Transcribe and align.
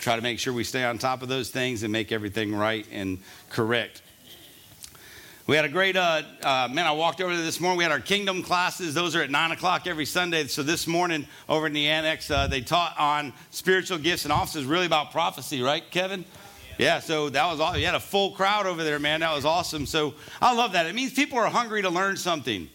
try 0.00 0.16
to 0.16 0.22
make 0.22 0.38
sure 0.38 0.52
we 0.52 0.64
stay 0.64 0.84
on 0.84 0.98
top 0.98 1.22
of 1.22 1.28
those 1.28 1.50
things 1.50 1.82
and 1.82 1.92
make 1.92 2.10
everything 2.10 2.54
right 2.54 2.86
and 2.90 3.18
correct. 3.50 4.02
We 5.46 5.56
had 5.56 5.64
a 5.64 5.68
great, 5.68 5.96
uh, 5.96 6.22
uh, 6.42 6.68
man, 6.70 6.86
I 6.86 6.92
walked 6.92 7.20
over 7.20 7.34
there 7.34 7.44
this 7.44 7.60
morning. 7.60 7.78
We 7.78 7.84
had 7.84 7.92
our 7.92 8.00
kingdom 8.00 8.42
classes. 8.42 8.94
Those 8.94 9.16
are 9.16 9.22
at 9.22 9.30
9 9.30 9.50
o'clock 9.50 9.86
every 9.86 10.06
Sunday. 10.06 10.46
So 10.46 10.62
this 10.62 10.86
morning 10.86 11.26
over 11.48 11.66
in 11.66 11.72
the 11.72 11.88
annex, 11.88 12.30
uh, 12.30 12.46
they 12.46 12.60
taught 12.60 12.94
on 12.98 13.32
spiritual 13.50 13.98
gifts 13.98 14.24
and 14.24 14.32
offices, 14.32 14.64
really 14.64 14.86
about 14.86 15.10
prophecy, 15.10 15.60
right, 15.60 15.82
Kevin? 15.90 16.24
Yeah, 16.78 17.00
so 17.00 17.28
that 17.30 17.46
was 17.50 17.60
all. 17.60 17.76
You 17.76 17.84
had 17.84 17.94
a 17.94 18.00
full 18.00 18.30
crowd 18.30 18.66
over 18.66 18.84
there, 18.84 18.98
man. 18.98 19.20
That 19.20 19.34
was 19.34 19.44
awesome. 19.44 19.86
So 19.86 20.14
I 20.40 20.54
love 20.54 20.72
that. 20.72 20.86
It 20.86 20.94
means 20.94 21.12
people 21.12 21.36
are 21.38 21.50
hungry 21.50 21.82
to 21.82 21.90
learn 21.90 22.16
something. 22.16 22.68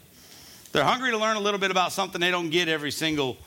They're 0.74 0.84
hungry 0.84 1.12
to 1.12 1.18
learn 1.18 1.38
a 1.38 1.40
little 1.40 1.60
bit 1.60 1.72
about 1.72 1.94
something 1.94 2.20
they 2.22 2.30
don't 2.30 2.50
get 2.50 2.68
every 2.68 2.92
single 2.92 3.38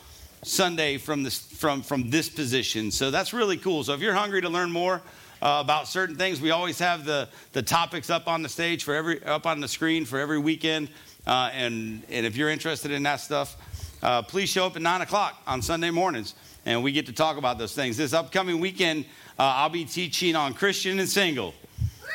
Sunday 0.42 0.98
from 0.98 1.22
this, 1.22 1.38
from, 1.38 1.82
from 1.82 2.10
this 2.10 2.28
position. 2.28 2.90
So 2.90 3.10
that's 3.10 3.32
really 3.32 3.56
cool. 3.56 3.84
So 3.84 3.94
if 3.94 4.00
you're 4.00 4.14
hungry 4.14 4.40
to 4.42 4.48
learn 4.48 4.70
more, 4.70 5.02
uh, 5.40 5.58
about 5.60 5.86
certain 5.86 6.16
things. 6.16 6.40
We 6.40 6.50
always 6.50 6.78
have 6.80 7.04
the, 7.04 7.28
the 7.52 7.62
topics 7.62 8.10
up 8.10 8.26
on 8.26 8.42
the 8.42 8.48
stage 8.48 8.84
for 8.84 8.94
every, 8.94 9.22
up 9.24 9.46
on 9.46 9.60
the 9.60 9.68
screen 9.68 10.04
for 10.04 10.18
every 10.18 10.38
weekend. 10.38 10.88
Uh, 11.26 11.50
and, 11.52 12.02
and 12.10 12.26
if 12.26 12.36
you're 12.36 12.50
interested 12.50 12.90
in 12.90 13.02
that 13.04 13.16
stuff, 13.16 13.56
uh, 14.02 14.22
please 14.22 14.48
show 14.48 14.66
up 14.66 14.76
at 14.76 14.82
9 14.82 15.00
o'clock 15.02 15.40
on 15.46 15.62
Sunday 15.62 15.90
mornings 15.90 16.34
and 16.66 16.82
we 16.82 16.92
get 16.92 17.06
to 17.06 17.12
talk 17.12 17.36
about 17.36 17.58
those 17.58 17.74
things. 17.74 17.96
This 17.96 18.12
upcoming 18.12 18.60
weekend, 18.60 19.04
uh, 19.38 19.42
I'll 19.42 19.68
be 19.68 19.84
teaching 19.84 20.36
on 20.36 20.54
Christian 20.54 20.98
and 20.98 21.08
single. 21.08 21.54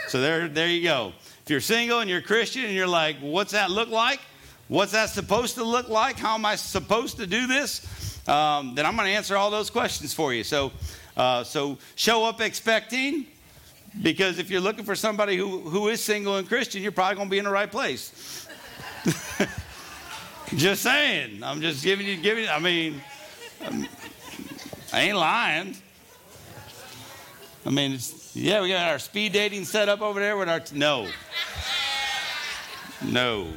So 0.07 0.19
there, 0.21 0.47
there 0.47 0.67
you 0.67 0.83
go. 0.83 1.13
If 1.43 1.49
you're 1.49 1.61
single 1.61 1.99
and 1.99 2.09
you're 2.09 2.21
Christian 2.21 2.65
and 2.65 2.73
you're 2.73 2.87
like, 2.87 3.17
what's 3.19 3.53
that 3.53 3.71
look 3.71 3.89
like? 3.89 4.19
What's 4.67 4.93
that 4.93 5.09
supposed 5.09 5.55
to 5.55 5.63
look 5.63 5.89
like? 5.89 6.17
How 6.17 6.35
am 6.35 6.45
I 6.45 6.55
supposed 6.55 7.17
to 7.17 7.27
do 7.27 7.47
this? 7.47 8.12
Um, 8.27 8.75
then 8.75 8.85
I'm 8.85 8.95
going 8.95 9.07
to 9.07 9.15
answer 9.15 9.35
all 9.35 9.51
those 9.51 9.69
questions 9.69 10.13
for 10.13 10.33
you. 10.33 10.43
So 10.43 10.71
uh, 11.15 11.43
so 11.43 11.77
show 11.95 12.25
up 12.25 12.41
expecting, 12.41 13.27
because 14.01 14.39
if 14.39 14.49
you're 14.49 14.61
looking 14.61 14.85
for 14.85 14.95
somebody 14.95 15.37
who, 15.37 15.59
who 15.59 15.87
is 15.89 16.03
single 16.03 16.37
and 16.37 16.47
Christian, 16.47 16.81
you're 16.81 16.91
probably 16.91 17.15
going 17.15 17.27
to 17.27 17.31
be 17.31 17.37
in 17.37 17.45
the 17.45 17.51
right 17.51 17.71
place. 17.71 18.47
just 20.55 20.81
saying. 20.81 21.43
I'm 21.43 21.61
just 21.61 21.83
giving 21.83 22.07
you, 22.07 22.17
giving. 22.17 22.47
I 22.49 22.59
mean, 22.59 23.01
um, 23.65 23.87
I 24.91 25.01
ain't 25.01 25.17
lying. 25.17 25.75
I 27.65 27.69
mean, 27.69 27.99
yeah, 28.33 28.61
we 28.61 28.69
got 28.69 28.89
our 28.89 28.99
speed 28.99 29.33
dating 29.33 29.65
set 29.65 29.89
up 29.89 30.01
over 30.01 30.19
there 30.19 30.35
with 30.35 30.49
our. 30.49 30.61
T- 30.61 30.77
no. 30.77 31.07
No. 33.03 33.47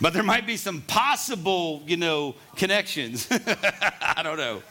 But 0.00 0.12
there 0.12 0.22
might 0.22 0.46
be 0.46 0.56
some 0.56 0.80
possible, 0.82 1.82
you 1.86 1.96
know, 1.96 2.36
connections. 2.56 3.26
I 3.30 4.20
don't 4.22 4.36
know. 4.36 4.62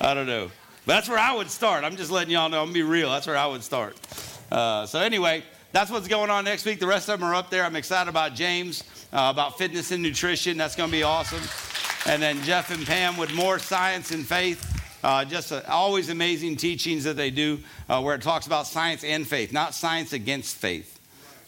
I 0.00 0.14
don't 0.14 0.26
know. 0.26 0.50
But 0.86 0.94
that's 0.94 1.08
where 1.08 1.18
I 1.18 1.34
would 1.34 1.50
start. 1.50 1.84
I'm 1.84 1.96
just 1.96 2.10
letting 2.10 2.32
y'all 2.32 2.48
know. 2.48 2.62
I'm 2.62 2.72
be 2.72 2.82
real. 2.82 3.10
That's 3.10 3.26
where 3.26 3.36
I 3.36 3.46
would 3.46 3.62
start. 3.62 3.96
Uh, 4.50 4.84
so 4.86 5.00
anyway, 5.00 5.44
that's 5.72 5.90
what's 5.90 6.08
going 6.08 6.30
on 6.30 6.44
next 6.44 6.64
week. 6.66 6.80
The 6.80 6.86
rest 6.86 7.08
of 7.08 7.20
them 7.20 7.28
are 7.28 7.34
up 7.34 7.50
there. 7.50 7.64
I'm 7.64 7.76
excited 7.76 8.10
about 8.10 8.34
James, 8.34 8.84
uh, 9.12 9.28
about 9.32 9.58
fitness 9.58 9.92
and 9.92 10.02
nutrition. 10.02 10.56
That's 10.56 10.76
gonna 10.76 10.92
be 10.92 11.02
awesome. 11.02 11.42
And 12.06 12.22
then 12.22 12.42
Jeff 12.42 12.70
and 12.70 12.84
Pam 12.84 13.16
with 13.16 13.32
more 13.34 13.58
science 13.58 14.10
and 14.10 14.26
faith. 14.26 14.70
Uh, 15.02 15.24
just 15.24 15.52
uh, 15.52 15.62
always 15.68 16.08
amazing 16.08 16.56
teachings 16.56 17.04
that 17.04 17.16
they 17.16 17.30
do 17.30 17.58
uh, 17.88 18.00
where 18.00 18.14
it 18.14 18.22
talks 18.22 18.46
about 18.46 18.66
science 18.66 19.04
and 19.04 19.26
faith, 19.26 19.52
not 19.52 19.74
science 19.74 20.12
against 20.12 20.56
faith. 20.56 20.93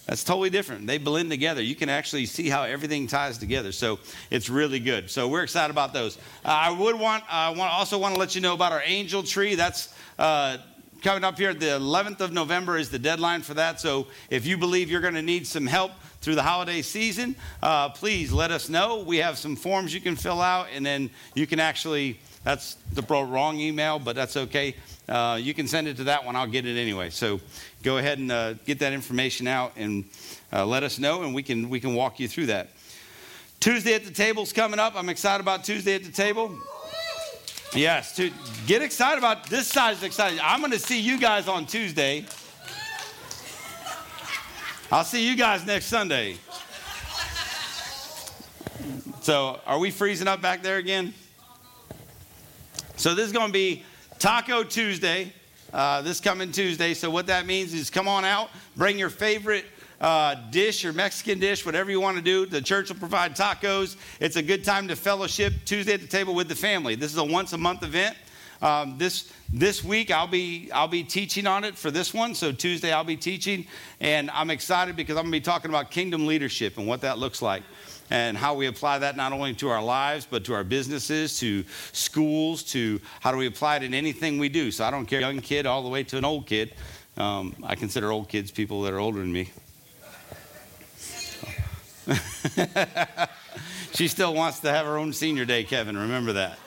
That's 0.07 0.23
totally 0.23 0.51
different. 0.51 0.87
They 0.87 0.99
blend 0.99 1.31
together. 1.31 1.61
You 1.61 1.75
can 1.75 1.89
actually 1.89 2.27
see 2.27 2.49
how 2.49 2.63
everything 2.63 3.09
ties 3.09 3.39
together. 3.39 3.73
So 3.73 3.99
it's 4.31 4.49
really 4.49 4.79
good. 4.79 5.11
So 5.11 5.27
we're 5.27 5.43
excited 5.43 5.73
about 5.73 5.93
those. 5.93 6.17
Uh, 6.45 6.49
I 6.49 6.71
would 6.71 6.99
want, 6.99 7.25
I 7.29 7.51
want, 7.51 7.73
also 7.73 7.99
want 7.99 8.15
to 8.15 8.21
let 8.21 8.35
you 8.37 8.41
know 8.41 8.55
about 8.55 8.71
our 8.71 8.83
angel 8.85 9.25
tree. 9.25 9.57
That's 9.57 9.93
uh, 10.17 10.59
coming 11.03 11.25
up 11.25 11.37
here. 11.37 11.55
The 11.55 11.67
11th 11.67 12.21
of 12.21 12.33
November 12.33 12.77
is 12.77 12.89
the 12.89 13.01
deadline 13.01 13.43
for 13.43 13.55
that. 13.55 13.81
So 13.81 14.07
if 14.31 14.47
you 14.47 14.57
believe 14.57 14.89
you're 14.91 15.01
going 15.01 15.15
to 15.15 15.23
need 15.23 15.45
some 15.45 15.67
help 15.67 15.91
through 16.21 16.37
the 16.37 16.43
holiday 16.43 16.83
season, 16.83 17.35
uh, 17.61 17.89
please 17.89 18.33
let 18.33 18.53
us 18.53 18.69
know. 18.69 19.03
We 19.03 19.17
have 19.19 19.39
some 19.39 19.57
forms 19.57 19.93
you 19.93 20.01
can 20.01 20.15
fill 20.15 20.41
out, 20.41 20.69
and 20.73 20.87
then 20.87 21.11
you 21.35 21.49
can 21.49 21.59
actually, 21.59 22.21
that's 22.47 22.77
the 22.93 23.03
wrong 23.03 23.59
email, 23.59 23.99
but 23.99 24.15
that's 24.15 24.37
okay. 24.37 24.77
Uh, 25.09 25.37
you 25.43 25.53
can 25.53 25.67
send 25.67 25.89
it 25.89 25.97
to 25.97 26.05
that 26.05 26.25
one. 26.25 26.37
I'll 26.37 26.47
get 26.47 26.65
it 26.65 26.79
anyway. 26.79 27.11
So 27.11 27.41
go 27.83 27.99
ahead 27.99 28.21
and 28.21 28.31
uh, 28.31 28.53
get 28.65 28.79
that 28.79 28.93
information 28.93 29.49
out 29.49 29.73
and 29.75 30.05
uh, 30.53 30.65
let 30.65 30.85
us 30.85 31.01
know, 31.01 31.25
and 31.25 31.35
we 31.35 31.43
can, 31.43 31.69
we 31.69 31.81
can 31.81 31.93
walk 31.97 32.21
you 32.21 32.29
through 32.29 32.47
that. 32.47 32.69
Tuesday 33.59 33.95
at 33.95 34.05
the 34.05 34.13
table's 34.13 34.53
coming 34.53 34.79
up. 34.79 34.95
I'm 34.95 35.09
excited 35.09 35.41
about 35.41 35.65
Tuesday 35.65 35.97
at 35.97 36.05
the 36.05 36.13
table. 36.13 36.57
Yes, 37.75 38.15
to, 38.15 38.31
get 38.69 38.81
excited 38.81 39.19
about 39.19 39.51
this 39.51 39.67
side 39.67 39.97
is 39.97 40.05
excited. 40.05 40.39
I'm 40.39 40.61
going 40.61 40.71
to 40.71 40.79
see 40.79 41.01
you 41.01 41.19
guys 41.19 41.49
on 41.49 41.67
Tuesday. 41.67 42.27
I'll 44.93 45.03
see 45.03 45.29
you 45.29 45.37
guys 45.37 45.67
next 45.67 45.87
Sunday. 45.87 46.37
So, 49.23 49.59
are 49.67 49.81
we 49.81 49.91
freezing 49.91 50.29
up 50.29 50.41
back 50.41 50.63
there 50.63 50.77
again? 50.77 51.13
So, 52.97 53.15
this 53.15 53.27
is 53.27 53.33
going 53.33 53.49
to 53.49 53.53
be 53.53 53.85
Taco 54.19 54.65
Tuesday 54.65 55.33
uh, 55.73 56.01
this 56.01 56.21
coming 56.21 56.51
Tuesday. 56.51 56.95
So, 56.95 57.11
what 57.11 57.27
that 57.27 57.45
means 57.45 57.75
is 57.75 57.91
come 57.91 58.09
on 58.09 58.25
out, 58.25 58.49
bring 58.77 58.99
your 58.99 59.11
favorite 59.11 59.67
uh, 60.01 60.35
dish 60.51 60.85
or 60.85 60.95
Mexican 60.95 61.39
dish, 61.39 61.67
whatever 61.67 61.91
you 61.91 62.01
want 62.01 62.17
to 62.17 62.23
do. 62.23 62.47
The 62.47 62.63
church 62.63 62.89
will 62.89 62.97
provide 62.97 63.37
tacos. 63.37 63.97
It's 64.19 64.37
a 64.37 64.43
good 64.43 64.65
time 64.65 64.89
to 64.89 64.97
fellowship 64.97 65.53
Tuesday 65.67 65.93
at 65.93 66.01
the 66.01 66.07
table 66.07 66.35
with 66.35 66.49
the 66.49 66.55
family. 66.55 66.95
This 66.95 67.13
is 67.13 67.19
a 67.19 67.25
once 67.25 67.53
a 67.53 67.59
month 67.59 67.83
event. 67.83 68.17
Um, 68.63 68.97
this 68.97 69.31
this 69.53 69.85
week 69.85 70.11
I'll 70.11 70.27
be 70.27 70.71
I'll 70.73 70.89
be 70.89 71.05
teaching 71.05 71.47
on 71.47 71.65
it 71.65 71.77
for 71.77 71.91
this 71.91 72.15
one. 72.15 72.35
So 72.35 72.53
Tuesday 72.53 72.91
I'll 72.91 73.05
be 73.05 73.19
teaching, 73.19 73.67
and 74.01 74.31
I'm 74.31 74.49
excited 74.49 74.97
because 74.97 75.19
I'm 75.19 75.25
going 75.25 75.33
to 75.33 75.39
be 75.41 75.45
talking 75.45 75.71
about 75.71 75.91
kingdom 75.91 76.27
leadership 76.27 76.79
and 76.79 76.87
what 76.87 77.03
that 77.03 77.19
looks 77.19 77.43
like 77.43 77.63
and 78.11 78.37
how 78.37 78.55
we 78.55 78.67
apply 78.67 78.99
that 79.01 79.17
not 79.17 79.33
only 79.33 79.55
to 79.55 79.69
our 79.69 79.83
lives, 79.83 80.27
but 80.29 80.45
to 80.45 80.55
our 80.55 80.65
businesses, 80.65 81.39
to 81.41 81.65
schools, 81.93 82.63
to 82.63 83.01
how 83.21 83.33
do 83.33 83.39
we 83.39 83.47
apply 83.47 83.77
it 83.77 83.83
in 83.83 83.95
anything 83.95 84.39
we 84.39 84.49
do. 84.49 84.71
So 84.71 84.85
I 84.85 84.91
don't 84.91 85.07
care, 85.07 85.21
young 85.21 85.41
kid 85.41 85.67
all 85.67 85.83
the 85.83 85.89
way 85.89 86.05
to 86.05 86.19
an 86.19 86.25
old 86.25 86.47
kid. 86.47 86.75
Um, 87.17 87.55
I 87.63 87.75
consider 87.75 88.13
old 88.13 88.29
kids 88.29 88.51
people 88.51 88.83
that 88.83 88.93
are 88.93 88.99
older 89.01 89.21
than 89.21 89.33
me. 89.33 89.51
she 93.95 94.07
still 94.07 94.35
wants 94.35 94.61
to 94.61 94.71
have 94.71 94.87
her 94.87 94.99
own 94.99 95.13
senior 95.13 95.45
day, 95.45 95.65
Kevin. 95.65 95.97
Remember 95.97 96.35
that. 96.35 96.59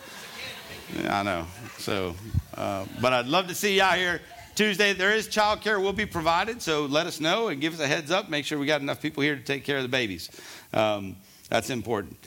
I 1.08 1.24
know. 1.24 1.46
So, 1.78 2.16
uh, 2.56 2.86
but 3.00 3.14
I'd 3.14 3.28
love 3.28 3.48
to 3.48 3.56
see 3.56 3.76
you 3.76 3.84
out 3.84 3.98
here 3.98 4.22
Tuesday. 4.56 4.92
There 4.94 5.14
is 5.14 5.28
child 5.28 5.62
care 5.62 5.80
will 5.80 5.94
be 5.94 6.06
provided, 6.06 6.62
so 6.62 6.86
let 6.86 7.08
us 7.08 7.20
know 7.22 7.48
and 7.48 7.62
give 7.62 7.74
us 7.74 7.80
a 7.80 7.88
heads 7.88 8.12
up. 8.12 8.30
Make 8.30 8.46
sure 8.46 8.60
we 8.60 8.66
got 8.66 8.82
enough 8.82 9.02
people 9.02 9.24
here 9.24 9.36
to 9.36 9.42
take 9.42 9.64
care 9.64 9.78
of 9.78 9.84
the 9.84 9.90
babies. 9.90 10.30
Um, 10.74 11.16
that's 11.50 11.70
important. 11.70 12.18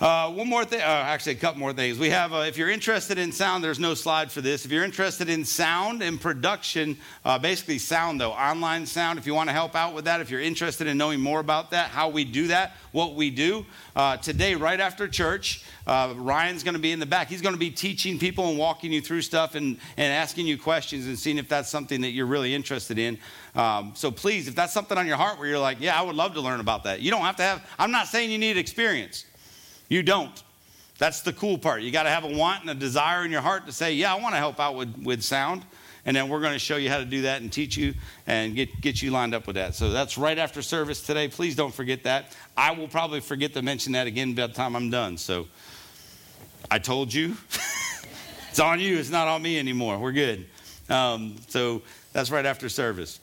Uh, 0.00 0.30
one 0.30 0.48
more 0.48 0.64
thing, 0.64 0.80
uh, 0.80 0.84
actually, 0.84 1.32
a 1.32 1.34
couple 1.34 1.60
more 1.60 1.74
things. 1.74 1.98
We 1.98 2.08
have, 2.08 2.32
uh, 2.32 2.38
if 2.38 2.56
you're 2.56 2.70
interested 2.70 3.18
in 3.18 3.32
sound, 3.32 3.62
there's 3.62 3.78
no 3.78 3.92
slide 3.92 4.32
for 4.32 4.40
this. 4.40 4.64
If 4.64 4.72
you're 4.72 4.82
interested 4.82 5.28
in 5.28 5.44
sound 5.44 6.02
and 6.02 6.18
production, 6.18 6.96
uh, 7.22 7.38
basically 7.38 7.76
sound 7.76 8.18
though, 8.18 8.32
online 8.32 8.86
sound, 8.86 9.18
if 9.18 9.26
you 9.26 9.34
want 9.34 9.50
to 9.50 9.52
help 9.52 9.76
out 9.76 9.92
with 9.92 10.06
that, 10.06 10.22
if 10.22 10.30
you're 10.30 10.40
interested 10.40 10.86
in 10.86 10.96
knowing 10.96 11.20
more 11.20 11.38
about 11.38 11.72
that, 11.72 11.90
how 11.90 12.08
we 12.08 12.24
do 12.24 12.46
that, 12.46 12.76
what 12.92 13.14
we 13.14 13.28
do, 13.28 13.66
uh, 13.94 14.16
today, 14.16 14.54
right 14.54 14.80
after 14.80 15.06
church, 15.06 15.66
uh, 15.86 16.14
Ryan's 16.16 16.64
going 16.64 16.76
to 16.76 16.80
be 16.80 16.92
in 16.92 16.98
the 16.98 17.04
back. 17.04 17.28
He's 17.28 17.42
going 17.42 17.54
to 17.54 17.60
be 17.60 17.70
teaching 17.70 18.18
people 18.18 18.48
and 18.48 18.56
walking 18.56 18.94
you 18.94 19.02
through 19.02 19.20
stuff 19.20 19.54
and, 19.54 19.76
and 19.98 20.10
asking 20.14 20.46
you 20.46 20.56
questions 20.56 21.06
and 21.08 21.18
seeing 21.18 21.36
if 21.36 21.46
that's 21.46 21.68
something 21.68 22.00
that 22.00 22.12
you're 22.12 22.24
really 22.24 22.54
interested 22.54 22.98
in. 22.98 23.18
Um, 23.54 23.92
so 23.94 24.10
please, 24.10 24.48
if 24.48 24.54
that's 24.54 24.72
something 24.72 24.96
on 24.96 25.06
your 25.06 25.18
heart 25.18 25.38
where 25.38 25.48
you're 25.48 25.58
like, 25.58 25.78
yeah, 25.78 26.00
I 26.00 26.02
would 26.02 26.16
love 26.16 26.32
to 26.34 26.40
learn 26.40 26.60
about 26.60 26.84
that, 26.84 27.02
you 27.02 27.10
don't 27.10 27.20
have 27.20 27.36
to 27.36 27.42
have, 27.42 27.68
I'm 27.78 27.90
not 27.90 28.06
saying 28.06 28.30
you 28.30 28.38
need 28.38 28.56
experience. 28.56 29.26
You 29.90 30.02
don't. 30.02 30.42
That's 30.98 31.20
the 31.20 31.32
cool 31.32 31.58
part. 31.58 31.82
You 31.82 31.90
got 31.90 32.04
to 32.04 32.10
have 32.10 32.24
a 32.24 32.34
want 32.34 32.62
and 32.62 32.70
a 32.70 32.74
desire 32.74 33.24
in 33.24 33.30
your 33.30 33.40
heart 33.40 33.66
to 33.66 33.72
say, 33.72 33.92
yeah, 33.94 34.14
I 34.14 34.20
want 34.20 34.34
to 34.34 34.38
help 34.38 34.60
out 34.60 34.76
with, 34.76 34.96
with 35.02 35.22
sound. 35.22 35.64
And 36.06 36.16
then 36.16 36.28
we're 36.28 36.40
going 36.40 36.52
to 36.52 36.58
show 36.58 36.76
you 36.76 36.88
how 36.88 36.98
to 36.98 37.04
do 37.04 37.22
that 37.22 37.42
and 37.42 37.52
teach 37.52 37.76
you 37.76 37.94
and 38.26 38.54
get, 38.54 38.80
get 38.80 39.02
you 39.02 39.10
lined 39.10 39.34
up 39.34 39.46
with 39.46 39.56
that. 39.56 39.74
So 39.74 39.90
that's 39.90 40.16
right 40.16 40.38
after 40.38 40.62
service 40.62 41.02
today. 41.02 41.28
Please 41.28 41.56
don't 41.56 41.74
forget 41.74 42.04
that. 42.04 42.36
I 42.56 42.70
will 42.70 42.88
probably 42.88 43.20
forget 43.20 43.52
to 43.54 43.62
mention 43.62 43.92
that 43.92 44.06
again 44.06 44.34
by 44.34 44.46
the 44.46 44.52
time 44.52 44.76
I'm 44.76 44.90
done. 44.90 45.18
So 45.18 45.48
I 46.70 46.78
told 46.78 47.12
you. 47.12 47.36
it's 48.48 48.60
on 48.60 48.78
you. 48.78 48.96
It's 48.96 49.10
not 49.10 49.26
on 49.26 49.42
me 49.42 49.58
anymore. 49.58 49.98
We're 49.98 50.12
good. 50.12 50.46
Um, 50.88 51.36
so 51.48 51.82
that's 52.12 52.30
right 52.30 52.46
after 52.46 52.68
service. 52.68 53.20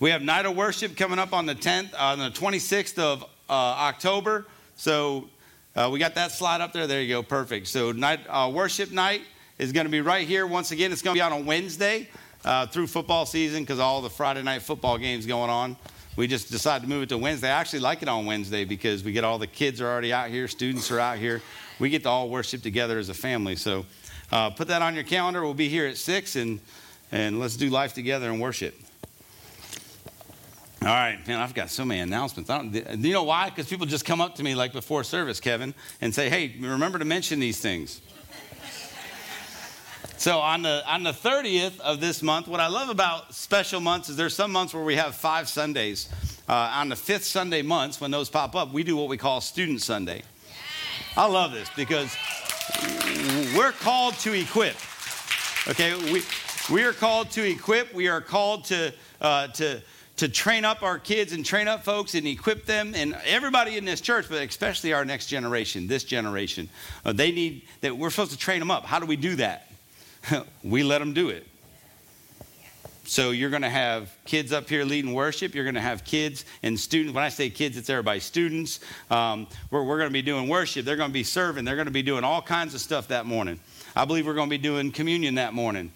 We 0.00 0.10
have 0.10 0.22
night 0.22 0.46
of 0.46 0.56
worship 0.56 0.96
coming 0.96 1.18
up 1.18 1.32
on 1.32 1.46
the 1.46 1.54
10th, 1.54 1.98
on 1.98 2.18
the 2.18 2.30
26th 2.30 2.98
of 2.98 3.22
uh, 3.48 3.52
October. 3.52 4.46
So 4.76 5.28
uh, 5.74 5.88
we 5.92 5.98
got 5.98 6.14
that 6.14 6.32
slide 6.32 6.60
up 6.60 6.72
there. 6.72 6.86
There 6.86 7.02
you 7.02 7.08
go. 7.08 7.22
Perfect. 7.22 7.66
So 7.66 7.92
night 7.92 8.20
uh, 8.28 8.50
worship 8.52 8.92
night 8.92 9.22
is 9.58 9.72
going 9.72 9.86
to 9.86 9.90
be 9.90 10.00
right 10.00 10.26
here. 10.26 10.46
Once 10.46 10.70
again, 10.70 10.92
it's 10.92 11.02
going 11.02 11.14
to 11.14 11.18
be 11.18 11.22
on 11.22 11.32
a 11.32 11.40
Wednesday 11.40 12.08
uh, 12.44 12.66
through 12.66 12.86
football 12.86 13.26
season 13.26 13.62
because 13.62 13.78
all 13.78 14.02
the 14.02 14.10
Friday 14.10 14.42
night 14.42 14.62
football 14.62 14.98
games 14.98 15.26
going 15.26 15.50
on. 15.50 15.76
We 16.16 16.26
just 16.26 16.50
decided 16.50 16.84
to 16.84 16.88
move 16.88 17.02
it 17.02 17.08
to 17.10 17.18
Wednesday. 17.18 17.48
I 17.48 17.60
actually 17.60 17.80
like 17.80 18.00
it 18.00 18.08
on 18.08 18.24
Wednesday 18.24 18.64
because 18.64 19.04
we 19.04 19.12
get 19.12 19.22
all 19.22 19.38
the 19.38 19.46
kids 19.46 19.82
are 19.82 19.86
already 19.86 20.14
out 20.14 20.30
here, 20.30 20.48
students 20.48 20.90
are 20.90 20.98
out 20.98 21.18
here. 21.18 21.42
We 21.78 21.90
get 21.90 22.04
to 22.04 22.08
all 22.08 22.30
worship 22.30 22.62
together 22.62 22.98
as 22.98 23.10
a 23.10 23.14
family. 23.14 23.56
So 23.56 23.84
uh, 24.32 24.48
put 24.50 24.68
that 24.68 24.80
on 24.80 24.94
your 24.94 25.04
calendar. 25.04 25.42
We'll 25.42 25.52
be 25.52 25.68
here 25.68 25.86
at 25.86 25.98
6, 25.98 26.36
and, 26.36 26.60
and 27.12 27.38
let's 27.38 27.56
do 27.56 27.68
life 27.68 27.92
together 27.92 28.30
and 28.30 28.40
worship. 28.40 28.74
All 30.86 30.92
right, 30.92 31.18
man, 31.26 31.40
I've 31.40 31.52
got 31.52 31.68
so 31.68 31.84
many 31.84 31.98
announcements. 31.98 32.48
you 32.48 33.12
know 33.12 33.24
why? 33.24 33.50
Because 33.50 33.66
people 33.66 33.86
just 33.86 34.04
come 34.04 34.20
up 34.20 34.36
to 34.36 34.44
me 34.44 34.54
like 34.54 34.72
before 34.72 35.02
service, 35.02 35.40
Kevin, 35.40 35.74
and 36.00 36.14
say, 36.14 36.30
hey, 36.30 36.54
remember 36.60 37.00
to 37.00 37.04
mention 37.04 37.40
these 37.40 37.58
things. 37.58 38.00
So 40.16 40.38
on 40.38 40.62
the 40.62 40.84
on 40.86 41.02
the 41.02 41.10
30th 41.10 41.80
of 41.80 42.00
this 42.00 42.22
month, 42.22 42.46
what 42.46 42.60
I 42.60 42.68
love 42.68 42.88
about 42.88 43.34
special 43.34 43.80
months 43.80 44.08
is 44.08 44.16
there's 44.16 44.36
some 44.36 44.52
months 44.52 44.72
where 44.74 44.84
we 44.84 44.94
have 44.94 45.16
five 45.16 45.48
Sundays. 45.48 46.08
Uh, 46.48 46.52
on 46.74 46.88
the 46.88 46.94
fifth 46.94 47.24
Sunday 47.24 47.62
months, 47.62 48.00
when 48.00 48.12
those 48.12 48.30
pop 48.30 48.54
up, 48.54 48.72
we 48.72 48.84
do 48.84 48.96
what 48.96 49.08
we 49.08 49.16
call 49.16 49.40
Student 49.40 49.82
Sunday. 49.82 50.22
I 51.16 51.26
love 51.26 51.50
this 51.50 51.68
because 51.74 52.16
we're 53.56 53.72
called 53.72 54.14
to 54.20 54.32
equip. 54.34 54.76
Okay, 55.66 55.96
we 56.12 56.22
we 56.70 56.84
are 56.84 56.92
called 56.92 57.32
to 57.32 57.42
equip. 57.42 57.92
We 57.92 58.06
are 58.06 58.20
called 58.20 58.66
to 58.66 58.94
uh, 59.20 59.48
to 59.48 59.82
to 60.16 60.28
train 60.28 60.64
up 60.64 60.82
our 60.82 60.98
kids 60.98 61.32
and 61.32 61.44
train 61.44 61.68
up 61.68 61.84
folks 61.84 62.14
and 62.14 62.26
equip 62.26 62.64
them 62.64 62.94
and 62.94 63.14
everybody 63.24 63.76
in 63.76 63.84
this 63.84 64.00
church, 64.00 64.26
but 64.28 64.42
especially 64.42 64.92
our 64.92 65.04
next 65.04 65.26
generation, 65.26 65.86
this 65.86 66.04
generation. 66.04 66.68
Uh, 67.04 67.12
they 67.12 67.30
need 67.30 67.62
that 67.82 67.96
we're 67.96 68.10
supposed 68.10 68.32
to 68.32 68.38
train 68.38 68.58
them 68.58 68.70
up. 68.70 68.84
How 68.84 68.98
do 68.98 69.06
we 69.06 69.16
do 69.16 69.36
that? 69.36 69.70
we 70.64 70.82
let 70.82 70.98
them 70.98 71.12
do 71.12 71.28
it. 71.28 71.46
So 73.04 73.30
you're 73.30 73.50
going 73.50 73.62
to 73.62 73.70
have 73.70 74.12
kids 74.24 74.52
up 74.52 74.68
here 74.68 74.84
leading 74.84 75.12
worship. 75.12 75.54
You're 75.54 75.64
going 75.64 75.76
to 75.76 75.80
have 75.80 76.02
kids 76.02 76.44
and 76.64 76.78
students. 76.78 77.14
When 77.14 77.22
I 77.22 77.28
say 77.28 77.50
kids, 77.50 77.76
it's 77.76 77.88
everybody. 77.88 78.18
Students. 78.18 78.80
Um, 79.12 79.46
we're, 79.70 79.84
we're 79.84 79.98
going 79.98 80.08
to 80.08 80.12
be 80.12 80.22
doing 80.22 80.48
worship. 80.48 80.84
They're 80.84 80.96
going 80.96 81.10
to 81.10 81.14
be 81.14 81.22
serving. 81.22 81.64
They're 81.64 81.76
going 81.76 81.86
to 81.86 81.92
be 81.92 82.02
doing 82.02 82.24
all 82.24 82.42
kinds 82.42 82.74
of 82.74 82.80
stuff 82.80 83.08
that 83.08 83.24
morning. 83.24 83.60
I 83.94 84.06
believe 84.06 84.26
we're 84.26 84.34
going 84.34 84.48
to 84.48 84.50
be 84.50 84.58
doing 84.58 84.90
communion 84.90 85.36
that 85.36 85.54
morning. 85.54 85.92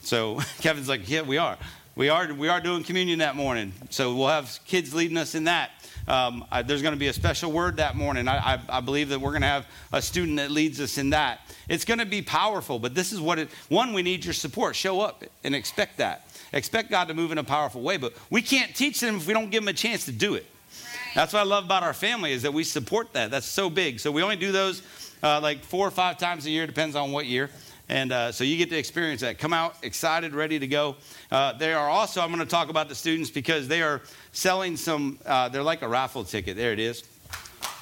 So 0.00 0.40
Kevin's 0.60 0.88
like, 0.88 1.10
yeah, 1.10 1.22
we 1.22 1.36
are. 1.36 1.58
We 2.00 2.08
are, 2.08 2.32
we 2.32 2.48
are 2.48 2.62
doing 2.62 2.82
communion 2.82 3.18
that 3.18 3.36
morning. 3.36 3.74
So 3.90 4.14
we'll 4.14 4.28
have 4.28 4.58
kids 4.64 4.94
leading 4.94 5.18
us 5.18 5.34
in 5.34 5.44
that. 5.44 5.70
Um, 6.08 6.46
I, 6.50 6.62
there's 6.62 6.80
going 6.80 6.94
to 6.94 6.98
be 6.98 7.08
a 7.08 7.12
special 7.12 7.52
word 7.52 7.76
that 7.76 7.94
morning. 7.94 8.26
I, 8.26 8.54
I, 8.54 8.60
I 8.70 8.80
believe 8.80 9.10
that 9.10 9.20
we're 9.20 9.32
going 9.32 9.42
to 9.42 9.48
have 9.48 9.66
a 9.92 10.00
student 10.00 10.38
that 10.38 10.50
leads 10.50 10.80
us 10.80 10.96
in 10.96 11.10
that. 11.10 11.40
It's 11.68 11.84
going 11.84 11.98
to 11.98 12.06
be 12.06 12.22
powerful, 12.22 12.78
but 12.78 12.94
this 12.94 13.12
is 13.12 13.20
what 13.20 13.38
it, 13.38 13.50
one, 13.68 13.92
we 13.92 14.00
need 14.00 14.24
your 14.24 14.32
support. 14.32 14.76
Show 14.76 15.02
up 15.02 15.24
and 15.44 15.54
expect 15.54 15.98
that. 15.98 16.26
Expect 16.54 16.88
God 16.90 17.08
to 17.08 17.12
move 17.12 17.32
in 17.32 17.36
a 17.36 17.44
powerful 17.44 17.82
way, 17.82 17.98
but 17.98 18.14
we 18.30 18.40
can't 18.40 18.74
teach 18.74 18.98
them 19.00 19.16
if 19.16 19.26
we 19.26 19.34
don't 19.34 19.50
give 19.50 19.62
them 19.62 19.68
a 19.68 19.74
chance 19.74 20.06
to 20.06 20.12
do 20.12 20.36
it. 20.36 20.46
That's 21.14 21.34
what 21.34 21.40
I 21.40 21.44
love 21.44 21.66
about 21.66 21.82
our 21.82 21.92
family 21.92 22.32
is 22.32 22.40
that 22.44 22.54
we 22.54 22.64
support 22.64 23.12
that. 23.12 23.30
That's 23.30 23.44
so 23.44 23.68
big. 23.68 24.00
So 24.00 24.10
we 24.10 24.22
only 24.22 24.36
do 24.36 24.52
those 24.52 24.82
uh, 25.22 25.38
like 25.42 25.62
four 25.64 25.86
or 25.86 25.90
five 25.90 26.16
times 26.16 26.46
a 26.46 26.50
year, 26.50 26.66
depends 26.66 26.96
on 26.96 27.12
what 27.12 27.26
year. 27.26 27.50
And 27.90 28.12
uh, 28.12 28.30
so 28.30 28.44
you 28.44 28.56
get 28.56 28.70
to 28.70 28.78
experience 28.78 29.20
that. 29.22 29.40
Come 29.40 29.52
out 29.52 29.74
excited, 29.82 30.32
ready 30.32 30.60
to 30.60 30.66
go. 30.68 30.94
Uh, 31.28 31.54
they 31.54 31.74
are 31.74 31.88
also, 31.88 32.20
I'm 32.20 32.28
going 32.28 32.38
to 32.38 32.46
talk 32.46 32.68
about 32.68 32.88
the 32.88 32.94
students 32.94 33.30
because 33.30 33.66
they 33.66 33.82
are 33.82 34.00
selling 34.30 34.76
some, 34.76 35.18
uh, 35.26 35.48
they're 35.48 35.64
like 35.64 35.82
a 35.82 35.88
raffle 35.88 36.22
ticket. 36.22 36.56
There 36.56 36.72
it 36.72 36.78
is. 36.78 37.02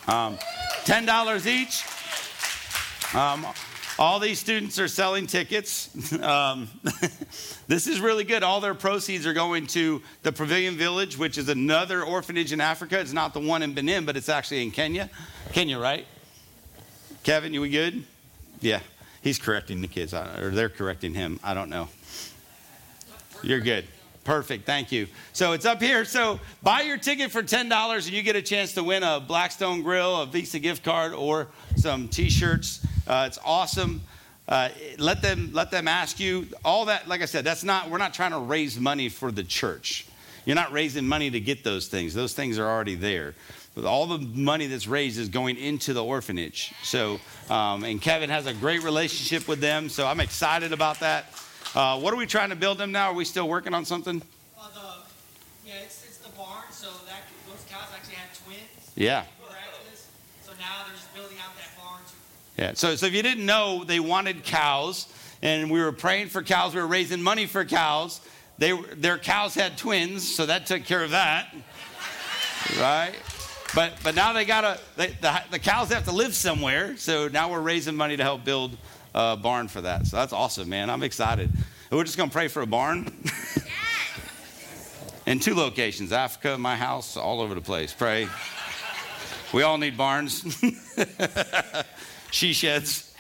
Um, 0.07 0.39
$10 0.87 1.47
each. 1.47 1.85
Um, 3.15 3.47
all 3.99 4.19
these 4.19 4.39
students 4.39 4.79
are 4.79 4.89
selling 4.89 5.27
tickets. 5.27 5.91
Um, 6.23 6.69
this 7.69 7.87
is 7.87 8.01
really 8.01 8.25
good. 8.25 8.43
All 8.43 8.61
their 8.61 8.75
proceeds 8.75 9.27
are 9.27 9.35
going 9.35 9.67
to 9.69 10.03
the 10.23 10.33
Pavilion 10.33 10.77
Village, 10.77 11.19
which 11.19 11.37
is 11.37 11.51
another 11.51 12.03
orphanage 12.03 12.53
in 12.53 12.63
Africa. 12.63 12.99
It's 12.99 13.13
not 13.13 13.35
the 13.35 13.41
one 13.41 13.63
in 13.63 13.75
Benin, 13.75 14.07
but 14.07 14.17
it's 14.17 14.31
actually 14.31 14.63
in 14.63 14.71
Kenya. 14.71 15.11
Kenya, 15.53 15.79
right? 15.79 16.07
Kevin, 17.25 17.53
you 17.53 17.61
we 17.61 17.69
good? 17.69 18.05
Yeah. 18.61 18.81
He's 19.23 19.39
correcting 19.39 19.81
the 19.81 19.89
kids, 19.89 20.15
or 20.15 20.51
they're 20.53 20.69
correcting 20.69 21.15
him. 21.15 21.41
I 21.43 21.55
don't 21.55 21.71
know. 21.71 21.89
You're 23.43 23.61
good. 23.61 23.85
Perfect. 24.25 24.67
Thank 24.67 24.93
you. 24.93 25.07
So 25.33 25.53
it's 25.53 25.65
up 25.65 25.81
here. 25.81 26.05
So 26.05 26.39
buy 26.63 26.83
your 26.83 26.99
ticket 26.99 27.31
for 27.31 27.43
$10 27.43 27.95
and 27.95 28.11
you 28.11 28.23
get 28.23 28.37
a 28.37 28.43
chance 28.43 28.75
to 28.75 28.85
win 28.85 29.03
a 29.03 29.21
Blackstone 29.21 29.83
Grill, 29.83 30.21
a 30.21 30.27
Visa 30.27 30.59
gift 30.59 30.85
card, 30.85 31.15
or 31.15 31.49
some 31.77 32.09
t 32.09 32.29
shirts. 32.29 32.87
Uh, 33.07 33.25
it's 33.27 33.39
awesome. 33.43 34.03
Uh, 34.47 34.69
let 34.99 35.23
them 35.23 35.51
let 35.53 35.71
them 35.71 35.87
ask 35.87 36.19
you 36.19 36.47
all 36.65 36.87
that 36.87 37.07
like 37.07 37.21
i 37.21 37.27
said 37.27 37.45
that's 37.45 37.63
not 37.63 37.91
we're 37.91 37.99
not 37.99 38.15
trying 38.15 38.31
to 38.31 38.39
raise 38.39 38.81
money 38.81 39.11
for 39.11 39.31
the 39.31 39.45
church 39.45 40.07
you're 40.47 40.57
not 40.57 40.73
raising 40.73 41.07
money 41.07 41.31
to 41.31 41.39
get 41.39 41.63
those 41.65 41.87
things 41.87 42.15
those 42.15 42.33
things 42.33 42.59
are 42.59 42.67
already 42.67 42.95
there 42.95 43.35
all 43.85 44.07
the 44.07 44.19
money 44.19 44.67
that's 44.67 44.87
raised 44.87 45.19
is 45.19 45.29
going 45.29 45.57
into 45.57 45.93
the 45.93 46.05
orphanage. 46.05 46.73
So, 46.83 47.21
um, 47.51 47.85
and 47.85 48.01
Kevin 48.01 48.31
has 48.31 48.47
a 48.47 48.55
great 48.55 48.83
relationship 48.83 49.49
with 49.49 49.61
them. 49.61 49.89
So 49.89 50.07
I'm 50.07 50.21
excited 50.21 50.73
about 50.73 51.01
that. 51.01 51.27
Uh, 51.75 51.99
what 52.01 52.15
are 52.15 52.17
we 52.17 52.27
trying 52.27 52.51
to 52.51 52.57
build 52.57 52.79
them 52.79 52.93
now? 52.93 53.11
Are 53.11 53.15
we 53.15 53.25
still 53.25 53.49
working 53.49 53.75
on 53.75 53.85
something? 53.85 54.23
Well, 54.57 54.71
the, 54.75 55.69
yeah, 55.69 55.75
it's, 55.83 56.05
it's 56.05 56.19
the 56.19 56.31
barn. 56.37 56.65
So 56.71 56.89
that 57.07 57.23
those 57.47 57.65
cows 57.69 57.89
actually 57.95 58.17
had 58.17 58.35
twins. 58.45 58.93
Yeah. 58.95 59.25
So 60.43 60.53
now 60.59 60.85
they're 60.87 60.95
just 60.95 61.15
building 61.15 61.37
out 61.39 61.55
that 61.57 61.71
barn. 61.81 62.01
Yeah. 62.57 62.73
So, 62.75 62.97
so 62.97 63.07
if 63.07 63.13
you 63.13 63.23
didn't 63.23 63.45
know, 63.45 63.85
they 63.85 64.01
wanted 64.01 64.45
cows, 64.45 65.13
and 65.43 65.71
we 65.71 65.81
were 65.81 65.93
praying 65.93 66.29
for 66.29 66.43
cows. 66.43 66.75
We 66.75 66.81
were 66.81 66.87
raising 66.87 67.23
money 67.23 67.47
for 67.47 67.65
cows. 67.65 68.21
They, 68.57 68.73
their 68.95 69.19
cows 69.19 69.55
had 69.55 69.77
twins, 69.77 70.27
so 70.27 70.47
that 70.47 70.67
took 70.67 70.85
care 70.85 71.05
of 71.05 71.11
that. 71.11 71.55
right? 72.81 73.15
But 73.75 73.93
but 74.03 74.15
now 74.15 74.33
they 74.33 74.45
gotta 74.45 74.79
they, 74.97 75.09
the, 75.21 75.43
the 75.51 75.59
cows 75.59 75.93
have 75.93 76.05
to 76.05 76.13
live 76.13 76.35
somewhere. 76.35 76.97
So 76.97 77.29
now 77.29 77.51
we're 77.51 77.61
raising 77.61 77.97
money 77.97 78.17
to 78.17 78.23
help 78.23 78.45
build 78.45 78.77
a 79.15 79.37
barn 79.37 79.69
for 79.69 79.83
that. 79.83 80.07
So 80.07 80.17
that's 80.17 80.33
awesome, 80.33 80.69
man. 80.69 80.91
I'm 80.91 81.03
excited. 81.03 81.51
we're 81.91 82.05
just 82.05 82.17
gonna 82.17 82.31
pray 82.31 82.49
for 82.49 82.63
a 82.63 82.67
barn. 82.67 83.13
In 85.27 85.41
two 85.41 85.55
locations, 85.55 86.11
Africa, 86.11 86.57
my 86.57 86.75
house, 86.75 87.19
all 87.19 87.43
over 87.43 87.55
the 87.55 87.61
place. 87.61 87.93
Pray. 87.93 88.29
We 89.53 89.63
all 89.63 89.77
need 89.77 89.97
barns. 89.97 90.43
she 92.31 92.55
sheds. 92.55 93.15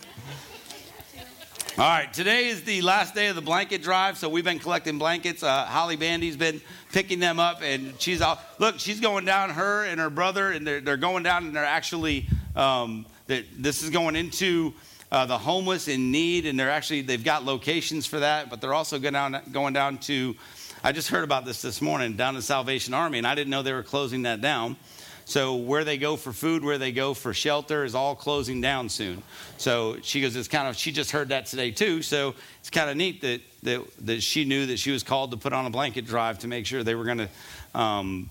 All 1.78 1.84
right, 1.84 2.12
today 2.12 2.48
is 2.48 2.64
the 2.64 2.82
last 2.82 3.14
day 3.14 3.28
of 3.28 3.36
the 3.36 3.42
blanket 3.42 3.80
drive, 3.80 4.18
so 4.18 4.28
we've 4.28 4.44
been 4.44 4.58
collecting 4.58 4.98
blankets. 4.98 5.44
Uh, 5.44 5.64
Holly 5.64 5.94
Bandy's 5.94 6.36
been 6.36 6.60
picking 6.92 7.20
them 7.20 7.38
up, 7.38 7.62
and 7.62 7.94
she's 8.00 8.20
out. 8.20 8.40
Look, 8.58 8.80
she's 8.80 8.98
going 8.98 9.24
down. 9.24 9.50
Her 9.50 9.84
and 9.84 10.00
her 10.00 10.10
brother, 10.10 10.50
and 10.50 10.66
they're, 10.66 10.80
they're 10.80 10.96
going 10.96 11.22
down, 11.22 11.46
and 11.46 11.54
they're 11.54 11.64
actually. 11.64 12.26
Um, 12.56 13.06
this 13.26 13.84
is 13.84 13.90
going 13.90 14.16
into 14.16 14.74
uh, 15.12 15.26
the 15.26 15.38
homeless 15.38 15.86
in 15.86 16.10
need, 16.10 16.44
and 16.44 16.58
they're 16.58 16.70
actually 16.70 17.02
they've 17.02 17.22
got 17.22 17.44
locations 17.44 18.04
for 18.04 18.18
that, 18.18 18.50
but 18.50 18.60
they're 18.60 18.74
also 18.74 18.98
going 18.98 19.14
down 19.14 19.40
going 19.52 19.72
down 19.72 19.98
to. 19.98 20.34
I 20.82 20.90
just 20.90 21.08
heard 21.08 21.24
about 21.24 21.44
this 21.44 21.62
this 21.62 21.80
morning 21.80 22.16
down 22.16 22.34
to 22.34 22.42
Salvation 22.42 22.94
Army, 22.94 23.18
and 23.18 23.26
I 23.26 23.36
didn't 23.36 23.50
know 23.50 23.62
they 23.62 23.72
were 23.72 23.84
closing 23.84 24.22
that 24.22 24.40
down. 24.40 24.76
So 25.30 25.54
where 25.54 25.84
they 25.84 25.96
go 25.96 26.16
for 26.16 26.32
food, 26.32 26.64
where 26.64 26.76
they 26.76 26.90
go 26.90 27.14
for 27.14 27.32
shelter 27.32 27.84
is 27.84 27.94
all 27.94 28.16
closing 28.16 28.60
down 28.60 28.88
soon. 28.88 29.22
So 29.58 29.98
she 30.02 30.20
goes, 30.20 30.34
it's 30.34 30.48
kind 30.48 30.66
of, 30.66 30.76
she 30.76 30.90
just 30.90 31.12
heard 31.12 31.28
that 31.28 31.46
today 31.46 31.70
too. 31.70 32.02
So 32.02 32.34
it's 32.58 32.68
kind 32.68 32.90
of 32.90 32.96
neat 32.96 33.20
that, 33.20 33.40
that, 33.62 34.06
that 34.06 34.22
she 34.24 34.44
knew 34.44 34.66
that 34.66 34.80
she 34.80 34.90
was 34.90 35.04
called 35.04 35.30
to 35.30 35.36
put 35.36 35.52
on 35.52 35.66
a 35.66 35.70
blanket 35.70 36.04
drive 36.04 36.40
to 36.40 36.48
make 36.48 36.66
sure 36.66 36.82
they 36.82 36.96
were 36.96 37.04
going 37.04 37.18
to 37.18 37.78
um, 37.78 38.28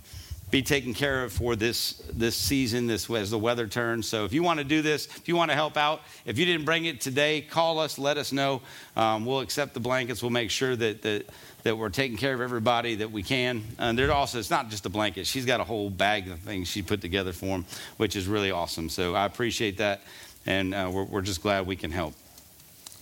be 0.51 0.61
taken 0.61 0.93
care 0.93 1.23
of 1.23 1.31
for 1.31 1.55
this, 1.55 1.93
this 2.13 2.35
season, 2.35 2.87
this 2.87 3.09
as 3.09 3.31
the 3.31 3.37
weather 3.37 3.67
turns. 3.67 4.07
So 4.07 4.25
if 4.25 4.33
you 4.33 4.43
want 4.43 4.59
to 4.59 4.63
do 4.63 4.81
this, 4.81 5.05
if 5.05 5.27
you 5.27 5.35
want 5.35 5.51
to 5.51 5.55
help 5.55 5.77
out, 5.77 6.01
if 6.25 6.37
you 6.37 6.45
didn't 6.45 6.65
bring 6.65 6.85
it 6.85 7.01
today, 7.01 7.41
call 7.41 7.79
us, 7.79 7.99
let 7.99 8.17
us 8.17 8.31
know. 8.31 8.61
Um, 8.95 9.25
we'll 9.25 9.41
accept 9.41 9.73
the 9.73 9.79
blankets. 9.79 10.23
We'll 10.23 10.31
make 10.31 10.51
sure 10.51 10.75
that, 10.75 11.01
that 11.03 11.25
that 11.63 11.77
we're 11.77 11.89
taking 11.89 12.17
care 12.17 12.33
of 12.33 12.41
everybody 12.41 12.95
that 12.95 13.11
we 13.11 13.23
can. 13.23 13.63
And 13.77 13.97
there 13.97 14.11
also, 14.11 14.39
it's 14.39 14.49
not 14.49 14.69
just 14.69 14.85
a 14.85 14.89
blanket. 14.89 15.27
She's 15.27 15.45
got 15.45 15.59
a 15.59 15.63
whole 15.63 15.89
bag 15.89 16.29
of 16.29 16.39
things 16.39 16.67
she 16.67 16.81
put 16.81 17.01
together 17.01 17.33
for 17.33 17.47
them, 17.47 17.65
which 17.97 18.15
is 18.15 18.27
really 18.27 18.51
awesome. 18.51 18.89
So 18.89 19.15
I 19.15 19.25
appreciate 19.25 19.77
that, 19.77 20.01
and 20.45 20.73
uh, 20.73 20.89
we're, 20.91 21.03
we're 21.03 21.21
just 21.21 21.41
glad 21.41 21.67
we 21.67 21.75
can 21.75 21.91
help. 21.91 22.13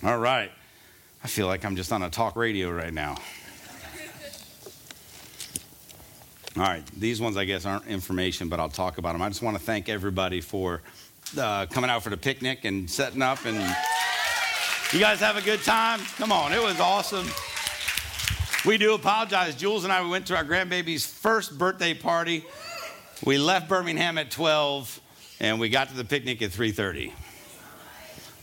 All 0.02 0.18
right. 0.18 0.50
I 1.22 1.28
feel 1.28 1.46
like 1.46 1.64
I'm 1.64 1.76
just 1.76 1.92
on 1.92 2.02
a 2.02 2.10
talk 2.10 2.36
radio 2.36 2.70
right 2.70 2.92
now. 2.92 3.16
All 6.58 6.64
right, 6.64 6.84
these 6.98 7.20
ones 7.20 7.36
I 7.36 7.44
guess 7.44 7.64
aren't 7.64 7.86
information, 7.86 8.48
but 8.48 8.58
I'll 8.58 8.68
talk 8.68 8.98
about 8.98 9.12
them. 9.12 9.22
I 9.22 9.28
just 9.28 9.42
want 9.42 9.56
to 9.56 9.62
thank 9.62 9.88
everybody 9.88 10.40
for 10.40 10.82
uh, 11.38 11.66
coming 11.66 11.88
out 11.88 12.02
for 12.02 12.10
the 12.10 12.16
picnic 12.16 12.64
and 12.64 12.90
setting 12.90 13.22
up, 13.22 13.44
and 13.44 13.56
you 14.92 14.98
guys 14.98 15.20
have 15.20 15.36
a 15.36 15.40
good 15.40 15.62
time. 15.62 16.00
Come 16.16 16.32
on, 16.32 16.52
it 16.52 16.60
was 16.60 16.80
awesome. 16.80 17.28
We 18.66 18.76
do 18.76 18.94
apologize. 18.94 19.54
Jules 19.54 19.84
and 19.84 19.92
I 19.92 20.02
we 20.02 20.08
went 20.08 20.26
to 20.26 20.36
our 20.36 20.44
grandbaby's 20.44 21.06
first 21.06 21.56
birthday 21.56 21.94
party. 21.94 22.44
We 23.24 23.38
left 23.38 23.68
Birmingham 23.68 24.18
at 24.18 24.32
12 24.32 25.00
and 25.38 25.60
we 25.60 25.68
got 25.68 25.90
to 25.90 25.94
the 25.94 26.04
picnic 26.04 26.42
at 26.42 26.50
3:30. 26.50 27.12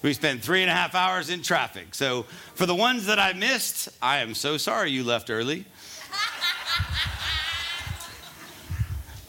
We 0.03 0.13
spent 0.13 0.41
three 0.41 0.61
and 0.61 0.71
a 0.71 0.73
half 0.73 0.95
hours 0.95 1.29
in 1.29 1.41
traffic. 1.41 1.93
So 1.93 2.23
for 2.53 2.65
the 2.65 2.75
ones 2.75 3.07
that 3.07 3.19
I 3.19 3.33
missed, 3.33 3.89
I 4.01 4.19
am 4.19 4.35
so 4.35 4.55
sorry 4.55 4.91
you 4.91 5.03
left 5.03 5.29
early. 5.29 5.65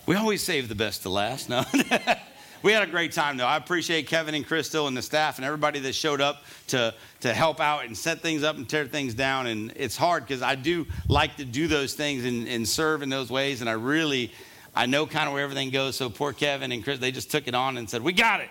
we 0.07 0.15
always 0.15 0.43
save 0.43 0.69
the 0.69 0.75
best 0.75 1.03
to 1.03 1.11
last. 1.11 1.49
No. 1.49 1.65
we 2.63 2.73
had 2.73 2.83
a 2.83 2.91
great 2.91 3.13
time 3.13 3.37
though. 3.37 3.47
I 3.47 3.57
appreciate 3.57 4.07
Kevin 4.07 4.35
and 4.35 4.47
Crystal 4.47 4.87
and 4.87 4.97
the 4.97 5.03
staff 5.03 5.37
and 5.37 5.45
everybody 5.45 5.81
that 5.81 5.95
showed 5.95 6.21
up 6.21 6.45
to 6.69 6.95
to 7.21 7.35
help 7.35 7.61
out 7.61 7.85
and 7.85 7.97
set 7.97 8.21
things 8.21 8.45
up 8.45 8.57
and 8.57 8.69
tear 8.69 8.87
things 8.87 9.15
down. 9.15 9.49
And 9.49 9.73
it's 9.75 9.97
hard 9.97 10.25
because 10.25 10.43
I 10.43 10.55
do 10.55 10.87
like 11.09 11.37
to 11.37 11.45
do 11.45 11.67
those 11.67 11.95
things 11.95 12.25
and, 12.25 12.47
and 12.47 12.69
serve 12.69 13.03
in 13.03 13.09
those 13.09 13.31
ways. 13.31 13.61
And 13.61 13.69
I 13.69 13.75
really, 13.75 14.33
I 14.75 14.87
know 14.87 15.07
kind 15.07 15.27
of 15.27 15.35
where 15.35 15.43
everything 15.43 15.71
goes. 15.71 15.97
So 15.97 16.09
poor 16.09 16.33
Kevin 16.33 16.71
and 16.71 16.85
Chris, 16.85 17.01
they 17.01 17.11
just 17.11 17.31
took 17.31 17.49
it 17.49 17.55
on 17.55 17.77
and 17.77 17.91
said, 17.91 18.03
"We 18.03 18.13
got 18.13 18.41
it." 18.41 18.51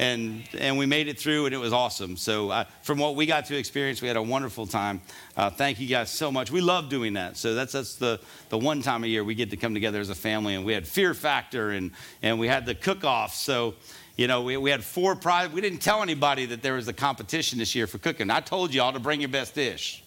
And 0.00 0.42
and 0.58 0.78
we 0.78 0.86
made 0.86 1.08
it 1.08 1.18
through 1.18 1.44
and 1.44 1.54
it 1.54 1.58
was 1.58 1.74
awesome. 1.74 2.16
So 2.16 2.48
uh, 2.48 2.64
from 2.82 2.98
what 2.98 3.16
we 3.16 3.26
got 3.26 3.44
to 3.46 3.56
experience 3.56 4.00
we 4.00 4.08
had 4.08 4.16
a 4.16 4.22
wonderful 4.22 4.66
time. 4.66 5.02
Uh, 5.36 5.50
thank 5.50 5.78
you 5.78 5.86
guys 5.86 6.10
so 6.10 6.32
much. 6.32 6.50
We 6.50 6.62
love 6.62 6.88
doing 6.88 7.12
that. 7.12 7.36
So 7.36 7.54
that's 7.54 7.74
that's 7.74 7.96
the 7.96 8.18
the 8.48 8.56
one 8.56 8.80
time 8.80 9.04
a 9.04 9.06
year 9.06 9.22
we 9.22 9.34
get 9.34 9.50
to 9.50 9.58
come 9.58 9.74
together 9.74 10.00
as 10.00 10.08
a 10.08 10.14
family 10.14 10.54
and 10.54 10.64
we 10.64 10.72
had 10.72 10.88
fear 10.88 11.12
factor 11.12 11.70
and 11.70 11.90
and 12.22 12.40
we 12.40 12.48
had 12.48 12.64
the 12.64 12.74
cook 12.74 13.04
off 13.04 13.34
so 13.34 13.74
you 14.16 14.26
know 14.26 14.40
we, 14.40 14.56
we 14.56 14.70
had 14.70 14.82
four 14.82 15.14
prizes 15.14 15.52
we 15.52 15.60
didn't 15.60 15.82
tell 15.82 16.02
anybody 16.02 16.46
that 16.46 16.62
there 16.62 16.74
was 16.74 16.88
a 16.88 16.94
competition 16.94 17.58
this 17.58 17.74
year 17.74 17.86
for 17.86 17.98
cooking. 17.98 18.30
I 18.30 18.40
told 18.40 18.72
y'all 18.72 18.94
to 18.94 19.00
bring 19.00 19.20
your 19.20 19.28
best 19.28 19.54
dish. 19.54 20.02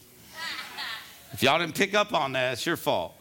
If 1.33 1.43
y'all 1.43 1.59
didn't 1.59 1.75
pick 1.75 1.93
up 1.93 2.15
on 2.15 2.31
that 2.31 2.53
it's 2.53 2.65
your 2.65 2.77
fault. 2.77 3.13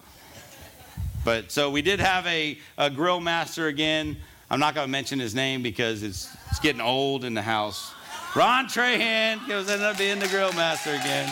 But 1.22 1.52
so 1.52 1.70
we 1.70 1.82
did 1.82 2.00
have 2.00 2.26
a, 2.26 2.58
a 2.76 2.90
grill 2.90 3.20
master 3.20 3.68
again 3.68 4.16
I'm 4.52 4.60
not 4.60 4.74
going 4.74 4.86
to 4.86 4.90
mention 4.90 5.18
his 5.18 5.34
name 5.34 5.62
because 5.62 6.02
it's, 6.02 6.28
it's 6.50 6.60
getting 6.60 6.82
old 6.82 7.24
in 7.24 7.32
the 7.32 7.40
house. 7.40 7.94
Ron 8.36 8.66
Trahan 8.66 9.48
goes 9.48 9.66
ended 9.66 9.86
up 9.86 9.96
being 9.96 10.18
the 10.18 10.28
grill 10.28 10.52
master 10.52 10.90
again. 10.90 11.26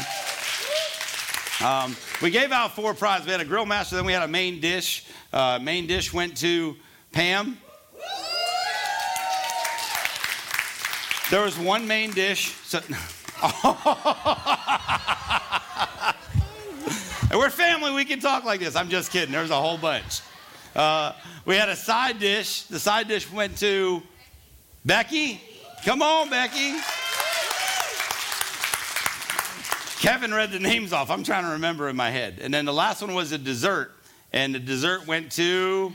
Um, 1.63 1.95
we 2.23 2.31
gave 2.31 2.51
out 2.51 2.75
four 2.75 2.95
prizes. 2.95 3.27
We 3.27 3.33
had 3.33 3.43
a 3.43 3.45
grill 3.45 3.67
master, 3.67 3.97
then 3.97 4.07
we 4.07 4.15
had 4.15 4.23
a 4.23 4.29
main 4.29 4.59
dish. 4.59 5.05
Uh, 5.35 5.59
main 5.61 5.87
dish 5.87 6.15
went 6.15 6.35
to 6.39 6.77
Pam. 7.13 7.59
There 11.31 11.43
was 11.43 11.59
one 11.59 11.87
main 11.87 12.13
dish. 12.13 12.55
So, 12.65 12.79
and 17.31 17.39
we're 17.39 17.51
family. 17.51 17.93
We 17.93 18.07
can 18.07 18.19
talk 18.19 18.45
like 18.45 18.61
this. 18.61 18.77
I'm 18.77 18.89
just 18.89 19.13
kidding. 19.13 19.33
There's 19.33 19.51
a 19.51 19.61
whole 19.61 19.77
bunch. 19.77 20.23
Uh, 20.75 21.13
we 21.45 21.57
had 21.57 21.69
a 21.69 21.77
side 21.77 22.19
dish. 22.19 22.63
The 22.63 22.79
side 22.79 23.09
dish 23.09 23.31
went 23.31 23.59
to 23.59 24.03
Becky. 24.85 25.41
Come 25.85 26.03
on, 26.03 26.31
Becky. 26.31 26.75
Kevin 30.01 30.33
read 30.33 30.51
the 30.51 30.59
names 30.59 30.93
off. 30.93 31.11
I'm 31.11 31.25
trying 31.25 31.45
to 31.45 31.51
remember 31.51 31.89
in 31.89 31.97
my 31.97 32.11
head. 32.11 32.39
And 32.41 32.55
then 32.55 32.65
the 32.65 32.73
last 32.73 33.03
one 33.03 33.15
was 33.15 33.33
a 33.33 33.39
dessert. 33.39 33.93
And 34.33 34.55
the 34.55 34.59
dessert 34.59 35.07
went 35.07 35.33
to 35.33 35.93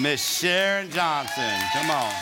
Miss 0.00 0.38
Sharon 0.38 0.90
Johnson. 0.90 1.52
Come 1.72 1.90
on. 1.90 2.12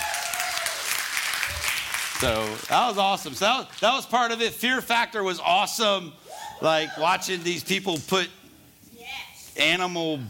So 2.18 2.56
that 2.68 2.88
was 2.88 2.98
awesome. 2.98 3.34
So 3.34 3.44
that 3.44 3.58
was, 3.58 3.80
that 3.80 3.94
was 3.94 4.06
part 4.06 4.32
of 4.32 4.40
it. 4.40 4.52
Fear 4.52 4.80
Factor 4.80 5.22
was 5.22 5.38
awesome. 5.38 6.12
Like 6.60 6.96
watching 6.96 7.42
these 7.42 7.62
people 7.62 7.98
put 8.08 8.28
animal 9.56 10.20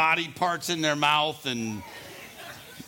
body 0.00 0.28
parts 0.28 0.70
in 0.70 0.80
their 0.80 0.96
mouth 0.96 1.44
and 1.44 1.82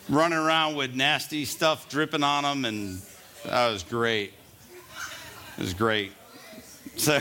running 0.09 0.35
around 0.35 0.75
with 0.75 0.95
nasty 0.95 1.45
stuff 1.45 1.87
dripping 1.87 2.23
on 2.23 2.41
them, 2.41 2.65
and 2.65 2.99
that 3.45 3.69
was 3.69 3.83
great. 3.83 4.33
It 5.59 5.61
was 5.61 5.75
great. 5.75 6.11
So, 6.95 7.19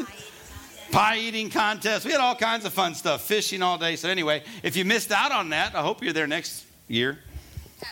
pie 0.92 1.18
eating 1.18 1.50
contest. 1.50 2.06
We 2.06 2.12
had 2.12 2.22
all 2.22 2.34
kinds 2.34 2.64
of 2.64 2.72
fun 2.72 2.94
stuff, 2.94 3.20
fishing 3.20 3.60
all 3.60 3.76
day. 3.76 3.96
So, 3.96 4.08
anyway, 4.08 4.44
if 4.62 4.78
you 4.78 4.86
missed 4.86 5.12
out 5.12 5.30
on 5.30 5.50
that, 5.50 5.74
I 5.74 5.82
hope 5.82 6.02
you're 6.02 6.14
there 6.14 6.26
next 6.26 6.64
year. 6.88 7.18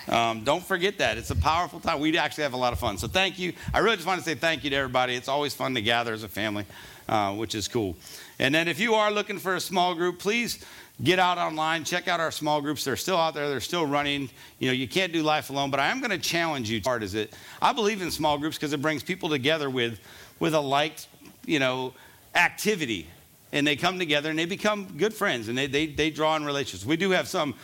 Um, 0.08 0.42
don't 0.42 0.64
forget 0.64 0.96
that. 0.98 1.18
It's 1.18 1.30
a 1.30 1.36
powerful 1.36 1.80
time. 1.80 2.00
We 2.00 2.16
actually 2.16 2.44
have 2.44 2.54
a 2.54 2.56
lot 2.56 2.72
of 2.72 2.78
fun. 2.78 2.96
So, 2.96 3.08
thank 3.08 3.38
you. 3.38 3.52
I 3.74 3.80
really 3.80 3.96
just 3.96 4.08
want 4.08 4.20
to 4.20 4.24
say 4.24 4.36
thank 4.36 4.64
you 4.64 4.70
to 4.70 4.76
everybody. 4.76 5.16
It's 5.16 5.28
always 5.28 5.52
fun 5.52 5.74
to 5.74 5.82
gather 5.82 6.14
as 6.14 6.22
a 6.22 6.28
family, 6.28 6.64
uh, 7.10 7.34
which 7.34 7.54
is 7.54 7.68
cool. 7.68 7.98
And 8.38 8.54
then, 8.54 8.68
if 8.68 8.80
you 8.80 8.94
are 8.94 9.10
looking 9.10 9.38
for 9.38 9.54
a 9.54 9.60
small 9.60 9.94
group, 9.94 10.18
please 10.18 10.64
get 11.02 11.18
out 11.18 11.38
online, 11.38 11.84
check 11.84 12.08
out 12.08 12.20
our 12.20 12.30
small 12.30 12.60
groups. 12.60 12.84
They're 12.84 12.96
still 12.96 13.16
out 13.16 13.34
there, 13.34 13.48
they're 13.48 13.60
still 13.60 13.86
running. 13.86 14.30
You 14.58 14.68
know, 14.68 14.72
you 14.72 14.88
can't 14.88 15.12
do 15.12 15.22
life 15.22 15.50
alone, 15.50 15.70
but 15.70 15.80
I 15.80 15.88
am 15.88 16.00
going 16.00 16.10
to 16.10 16.18
challenge 16.18 16.70
you. 16.70 16.80
Hard 16.84 17.02
is 17.02 17.14
it? 17.14 17.34
I 17.60 17.72
believe 17.72 18.02
in 18.02 18.10
small 18.10 18.38
groups 18.38 18.56
because 18.56 18.72
it 18.72 18.82
brings 18.82 19.02
people 19.02 19.28
together 19.28 19.70
with, 19.70 19.98
with 20.38 20.54
a 20.54 20.60
like, 20.60 20.98
you 21.46 21.58
know, 21.58 21.94
activity. 22.34 23.06
And 23.52 23.66
they 23.66 23.76
come 23.76 23.98
together 23.98 24.30
and 24.30 24.38
they 24.38 24.44
become 24.44 24.94
good 24.96 25.12
friends 25.12 25.48
and 25.48 25.58
they, 25.58 25.66
they, 25.66 25.86
they 25.86 26.10
draw 26.10 26.36
in 26.36 26.44
relationships. 26.44 26.86
We 26.86 26.96
do 26.96 27.10
have 27.10 27.26
some 27.26 27.54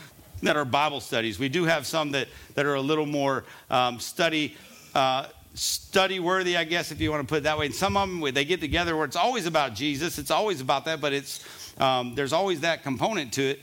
that 0.42 0.56
are 0.56 0.64
Bible 0.64 1.00
studies. 1.00 1.38
We 1.38 1.48
do 1.48 1.64
have 1.64 1.86
some 1.86 2.10
that, 2.12 2.28
that 2.54 2.66
are 2.66 2.74
a 2.74 2.80
little 2.80 3.06
more 3.06 3.44
um, 3.70 4.00
study. 4.00 4.56
Uh, 4.94 5.26
study 5.54 6.20
worthy, 6.20 6.56
I 6.56 6.64
guess, 6.64 6.92
if 6.92 7.00
you 7.00 7.10
want 7.10 7.26
to 7.26 7.26
put 7.26 7.38
it 7.38 7.44
that 7.44 7.56
way. 7.56 7.66
And 7.66 7.74
some 7.74 7.96
of 7.96 8.08
them, 8.08 8.34
they 8.34 8.44
get 8.44 8.60
together 8.60 8.94
where 8.94 9.06
it's 9.06 9.16
always 9.16 9.46
about 9.46 9.74
Jesus. 9.74 10.18
It's 10.18 10.30
always 10.30 10.60
about 10.60 10.84
that, 10.84 11.00
but 11.00 11.14
it's 11.14 11.65
um, 11.78 12.14
there's 12.14 12.32
always 12.32 12.60
that 12.60 12.82
component 12.82 13.32
to 13.34 13.42
it. 13.42 13.60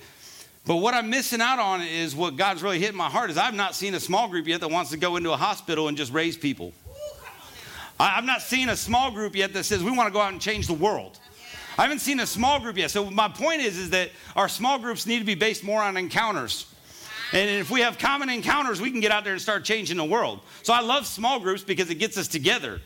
But 0.65 0.77
what 0.77 0.93
I'm 0.93 1.09
missing 1.09 1.41
out 1.41 1.59
on 1.59 1.81
is 1.81 2.15
what 2.15 2.37
God's 2.37 2.63
really 2.63 2.79
hit 2.79 2.95
my 2.95 3.09
heart 3.09 3.29
is 3.29 3.37
I've 3.37 3.53
not 3.53 3.75
seen 3.75 3.95
a 3.95 3.99
small 3.99 4.29
group 4.29 4.47
yet 4.47 4.61
that 4.61 4.69
wants 4.71 4.91
to 4.91 4.97
go 4.97 5.17
into 5.17 5.31
a 5.33 5.37
hospital 5.37 5.89
and 5.89 5.97
just 5.97 6.13
raise 6.13 6.37
people. 6.37 6.73
I've 7.99 8.23
not 8.23 8.41
seen 8.41 8.69
a 8.69 8.75
small 8.75 9.11
group 9.11 9.35
yet 9.35 9.53
that 9.53 9.65
says 9.65 9.83
we 9.83 9.91
want 9.91 10.07
to 10.07 10.13
go 10.13 10.21
out 10.21 10.31
and 10.31 10.41
change 10.41 10.67
the 10.67 10.73
world. 10.73 11.19
I 11.77 11.83
haven't 11.83 11.99
seen 11.99 12.19
a 12.19 12.27
small 12.27 12.59
group 12.59 12.77
yet. 12.77 12.91
So 12.91 13.09
my 13.09 13.27
point 13.27 13.61
is, 13.61 13.77
is 13.77 13.89
that 13.91 14.09
our 14.35 14.47
small 14.47 14.79
groups 14.79 15.05
need 15.05 15.19
to 15.19 15.25
be 15.25 15.35
based 15.35 15.63
more 15.63 15.81
on 15.81 15.97
encounters. 15.97 16.73
And 17.33 17.49
if 17.49 17.71
we 17.71 17.81
have 17.81 17.97
common 17.97 18.29
encounters, 18.29 18.79
we 18.79 18.91
can 18.91 18.99
get 18.99 19.11
out 19.11 19.23
there 19.23 19.33
and 19.33 19.41
start 19.41 19.63
changing 19.63 19.97
the 19.97 20.05
world. 20.05 20.39
So 20.61 20.71
I 20.71 20.81
love 20.81 21.07
small 21.07 21.39
groups 21.39 21.63
because 21.63 21.89
it 21.89 21.95
gets 21.95 22.17
us 22.17 22.27
together. 22.27 22.79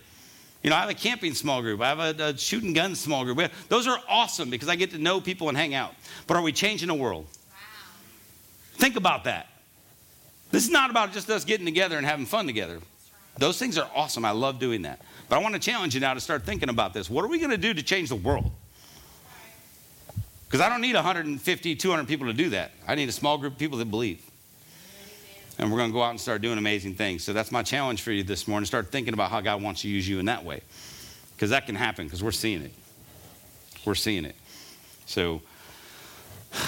You 0.64 0.70
know, 0.70 0.76
I 0.76 0.82
have 0.82 0.90
a 0.90 0.96
camping 0.96 1.34
small 1.34 1.62
group. 1.62 1.82
I 1.82 1.90
have 1.90 2.00
a, 2.00 2.24
a 2.24 2.38
shooting 2.38 2.74
gun 2.74 2.96
small 2.96 3.24
group. 3.24 3.40
Have, 3.40 3.70
those 3.70 3.88
are 3.88 4.00
awesome 4.10 4.50
because 4.50 4.70
I 4.70 4.76
get 4.76 4.92
to 4.92 4.98
know 4.98 5.22
people 5.22 5.50
and 5.50 5.58
hang 5.58 5.74
out. 5.74 5.94
But 6.26 6.38
are 6.38 6.42
we 6.42 6.52
changing 6.52 6.88
the 6.88 6.94
world? 6.94 7.26
Wow. 7.26 7.58
Think 8.74 8.96
about 8.96 9.26
that. 9.26 9.48
This 10.52 10.64
is 10.64 10.70
not 10.72 10.90
about 10.90 11.14
just 11.14 11.30
us 11.30 11.46
getting 11.46 11.66
together 11.66 11.98
and 11.98 12.06
having 12.06 12.26
fun 12.26 12.48
together. 12.48 12.80
Those 13.38 13.60
things 13.60 13.78
are 13.78 13.90
awesome. 13.94 14.26
I 14.26 14.32
love 14.32 14.60
doing 14.60 14.84
that. 14.84 15.02
But 15.30 15.38
I 15.38 15.40
want 15.44 15.54
to 15.54 15.60
challenge 15.60 15.94
you 15.94 16.02
now 16.02 16.14
to 16.14 16.22
start 16.22 16.44
thinking 16.44 16.70
about 16.70 16.94
this. 16.94 17.10
What 17.10 17.24
are 17.24 17.28
we 17.28 17.38
going 17.38 17.52
to 17.52 17.58
do 17.58 17.74
to 17.74 17.84
change 17.84 18.10
the 18.10 18.16
world? 18.16 18.50
Because 20.48 20.62
I 20.62 20.70
don't 20.70 20.82
need 20.82 20.96
150, 20.96 21.76
200 21.76 22.08
people 22.08 22.28
to 22.28 22.34
do 22.34 22.50
that. 22.50 22.72
I 22.88 22.96
need 22.96 23.10
a 23.10 23.12
small 23.12 23.38
group 23.38 23.54
of 23.54 23.60
people 23.60 23.78
that 23.80 23.92
believe 23.92 24.27
and 25.58 25.72
we're 25.72 25.78
going 25.78 25.90
to 25.90 25.94
go 25.94 26.04
out 26.04 26.12
and 26.12 26.20
start 26.20 26.42
doing 26.42 26.58
amazing 26.58 26.96
things. 26.96 27.24
So 27.24 27.34
that's 27.34 27.52
my 27.52 27.64
challenge 27.64 28.02
for 28.02 28.12
you 28.12 28.24
this 28.24 28.48
morning. 28.48 28.66
Start 28.66 28.92
thinking 28.92 29.14
about 29.14 29.32
how 29.32 29.42
God 29.42 29.62
wants 29.62 29.82
to 29.82 29.88
use 29.88 30.08
you 30.08 30.20
in 30.20 30.26
that 30.26 30.44
way. 30.44 30.62
Because 31.36 31.50
that 31.50 31.66
can 31.66 31.76
happen 31.76 32.06
because 32.06 32.24
we're 32.24 32.32
seeing 32.32 32.62
it. 32.62 32.74
We're 33.86 33.96
seeing 33.96 34.26
it. 34.26 34.36
So 35.06 35.42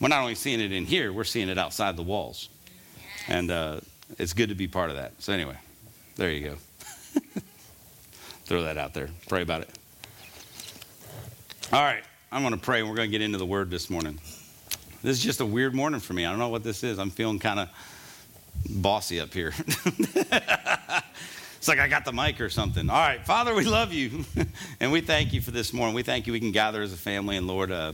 we're 0.00 0.08
not 0.08 0.20
only 0.20 0.34
seeing 0.34 0.60
it 0.60 0.72
in 0.72 0.86
here, 0.86 1.12
we're 1.12 1.24
seeing 1.24 1.48
it 1.48 1.58
outside 1.58 1.96
the 1.96 2.02
walls. 2.02 2.48
And 3.28 3.50
uh, 3.50 3.80
it's 4.18 4.32
good 4.32 4.50
to 4.50 4.54
be 4.54 4.66
part 4.68 4.90
of 4.90 4.96
that. 4.96 5.12
So, 5.22 5.32
anyway, 5.32 5.56
there 6.16 6.30
you 6.30 6.50
go. 6.50 6.56
Throw 8.44 8.62
that 8.62 8.76
out 8.76 8.92
there. 8.92 9.08
Pray 9.28 9.42
about 9.42 9.62
it. 9.62 9.70
All 11.72 11.82
right, 11.82 12.04
I'm 12.30 12.42
going 12.42 12.52
to 12.52 12.60
pray 12.60 12.80
and 12.80 12.88
we're 12.88 12.96
going 12.96 13.10
to 13.10 13.12
get 13.12 13.22
into 13.22 13.38
the 13.38 13.46
word 13.46 13.70
this 13.70 13.88
morning. 13.88 14.20
This 15.04 15.18
is 15.18 15.22
just 15.22 15.40
a 15.42 15.46
weird 15.46 15.74
morning 15.74 16.00
for 16.00 16.14
me. 16.14 16.24
I 16.24 16.30
don't 16.30 16.38
know 16.38 16.48
what 16.48 16.64
this 16.64 16.82
is. 16.82 16.98
I'm 16.98 17.10
feeling 17.10 17.38
kind 17.38 17.60
of 17.60 17.68
bossy 18.70 19.20
up 19.20 19.34
here. 19.34 19.52
it's 19.58 20.16
like 21.68 21.78
I 21.78 21.88
got 21.88 22.06
the 22.06 22.12
mic 22.14 22.40
or 22.40 22.48
something. 22.48 22.88
All 22.88 22.96
right, 22.96 23.22
Father, 23.22 23.54
we 23.54 23.66
love 23.66 23.92
you. 23.92 24.24
and 24.80 24.90
we 24.90 25.02
thank 25.02 25.34
you 25.34 25.42
for 25.42 25.50
this 25.50 25.74
morning. 25.74 25.94
We 25.94 26.02
thank 26.02 26.26
you 26.26 26.32
we 26.32 26.40
can 26.40 26.52
gather 26.52 26.80
as 26.80 26.94
a 26.94 26.96
family. 26.96 27.36
And 27.36 27.46
Lord, 27.46 27.70
uh, 27.70 27.92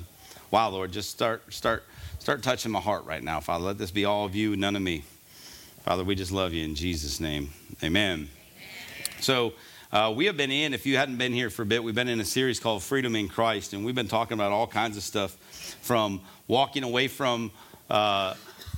wow, 0.52 0.68
Lord, 0.68 0.92
just 0.92 1.10
start, 1.10 1.52
start, 1.52 1.82
start 2.20 2.44
touching 2.44 2.70
my 2.70 2.78
heart 2.78 3.04
right 3.06 3.24
now, 3.24 3.40
Father. 3.40 3.64
Let 3.64 3.78
this 3.78 3.90
be 3.90 4.04
all 4.04 4.24
of 4.24 4.36
you, 4.36 4.54
none 4.54 4.76
of 4.76 4.82
me. 4.82 5.02
Father, 5.82 6.04
we 6.04 6.14
just 6.14 6.30
love 6.30 6.52
you 6.52 6.64
in 6.64 6.76
Jesus' 6.76 7.18
name. 7.18 7.50
Amen. 7.82 8.12
Amen. 8.12 8.28
So, 9.18 9.54
uh, 9.92 10.12
we 10.14 10.26
have 10.26 10.36
been 10.36 10.52
in, 10.52 10.72
if 10.72 10.86
you 10.86 10.96
hadn't 10.96 11.16
been 11.16 11.32
here 11.32 11.50
for 11.50 11.62
a 11.62 11.66
bit, 11.66 11.82
we've 11.82 11.96
been 11.96 12.08
in 12.08 12.20
a 12.20 12.24
series 12.24 12.60
called 12.60 12.82
Freedom 12.82 13.16
in 13.16 13.28
Christ, 13.28 13.72
and 13.72 13.84
we've 13.84 13.94
been 13.94 14.06
talking 14.06 14.34
about 14.34 14.52
all 14.52 14.68
kinds 14.68 14.96
of 14.96 15.02
stuff 15.02 15.32
from 15.82 16.20
walking 16.46 16.84
away 16.84 17.08
from 17.08 17.50
uh, 17.88 18.34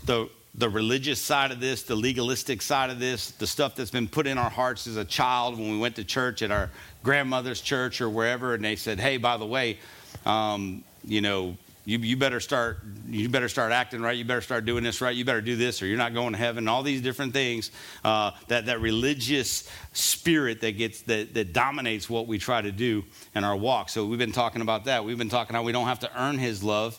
the 0.07 0.29
the 0.55 0.69
religious 0.69 1.19
side 1.19 1.51
of 1.51 1.61
this, 1.61 1.83
the 1.85 1.95
legalistic 1.95 2.61
side 2.61 2.91
of 2.91 2.99
this, 2.99 3.31
the 3.31 3.47
stuff 3.47 3.75
that's 3.75 3.91
been 3.91 4.07
put 4.07 4.27
in 4.27 4.37
our 4.37 4.51
hearts 4.51 4.87
as 4.87 4.99
a 4.99 5.05
child 5.05 5.59
when 5.59 5.71
we 5.71 5.79
went 5.79 5.97
to 5.97 6.05
church 6.05 6.43
at 6.43 6.51
our 6.51 6.69
grandmother's 7.03 7.63
church 7.63 8.03
or 8.03 8.11
wherever, 8.11 8.55
and 8.55 8.65
they 8.65 8.77
said, 8.77 9.01
"Hey, 9.01 9.17
by 9.17 9.37
the 9.37 9.47
way, 9.47 9.79
um, 10.27 10.85
you 11.05 11.21
know, 11.21 11.57
you, 11.85 11.99
you 11.99 12.17
better 12.17 12.41
start 12.41 12.79
you 13.09 13.29
better 13.29 13.49
start 13.49 13.73
acting 13.73 14.01
right. 14.01 14.17
You 14.17 14.25
better 14.25 14.41
start 14.41 14.65
doing 14.65 14.85
this 14.85 15.01
right. 15.01 15.15
You 15.15 15.25
better 15.25 15.41
do 15.41 15.57
this, 15.57 15.83
or 15.83 15.87
you're 15.87 15.99
not 15.99 16.15
going 16.15 16.33
to 16.33 16.39
heaven." 16.39 16.69
All 16.69 16.83
these 16.83 17.03
different 17.03 17.33
things 17.33 17.71
uh, 18.05 18.33
that 18.49 18.67
that 18.67 18.81
religious 18.81 19.69
spirit 19.93 20.61
that 20.61 20.73
gets 20.79 21.03
that 21.03 21.35
that 21.35 21.53
dominates 21.53 22.09
what 22.09 22.27
we 22.27 22.39
try 22.39 22.63
to 22.63 22.73
do 22.73 23.05
in 23.35 23.45
our 23.45 23.57
walk. 23.57 23.89
So 23.89 24.07
we've 24.07 24.19
been 24.19 24.33
talking 24.33 24.63
about 24.63 24.85
that. 24.85 25.05
We've 25.05 25.19
been 25.19 25.29
talking 25.29 25.55
how 25.55 25.63
we 25.63 25.73
don't 25.73 25.89
have 25.89 26.01
to 26.01 26.11
earn 26.21 26.39
His 26.39 26.63
love 26.63 26.99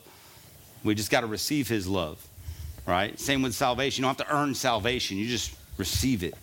we 0.83 0.95
just 0.95 1.09
got 1.09 1.21
to 1.21 1.27
receive 1.27 1.67
his 1.67 1.87
love. 1.87 2.25
right? 2.85 3.17
Same 3.19 3.41
with 3.41 3.55
salvation. 3.55 4.01
You 4.01 4.09
don't 4.09 4.17
have 4.17 4.27
to 4.27 4.35
earn 4.35 4.53
salvation, 4.53 5.17
you 5.17 5.27
just 5.27 5.55
receive 5.77 6.23
it. 6.23 6.35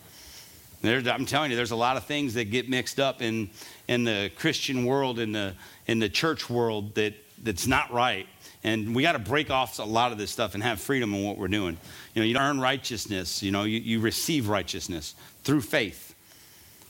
I'm 0.83 1.27
telling 1.27 1.51
you, 1.51 1.59
there's 1.59 1.73
a 1.73 1.77
lot 1.77 1.99
of 1.99 2.05
things 2.05 2.33
that 2.35 2.51
get 2.51 2.71
mixed 2.71 2.99
up 2.99 3.21
in, 3.21 3.51
in 3.87 4.05
the 4.05 4.31
Christian 4.37 4.87
world, 4.87 5.19
in 5.19 5.33
the, 5.33 5.55
in 5.87 5.99
the 5.99 6.09
church 6.09 6.49
world, 6.49 6.95
that, 6.95 7.13
that's 7.43 7.67
not 7.67 7.93
right. 7.93 8.27
And 8.63 8.95
we 8.95 9.03
got 9.03 9.13
to 9.13 9.19
break 9.19 9.51
off 9.51 9.79
a 9.79 9.83
lot 9.83 10.13
of 10.13 10.19
this 10.19 10.31
stuff 10.31 10.55
and 10.55 10.63
have 10.63 10.81
freedom 10.81 11.15
in 11.15 11.25
what 11.25 11.39
we're 11.39 11.49
doing. 11.49 11.79
You 12.15 12.23
know, 12.23 12.27
you 12.27 12.37
earn 12.37 12.61
righteousness, 12.61 13.43
you 13.43 13.51
know, 13.51 13.65
you, 13.65 13.81
you 13.81 14.01
receive 14.01 14.49
righteousness 14.49 15.15
through 15.45 15.63
faith. 15.63 16.15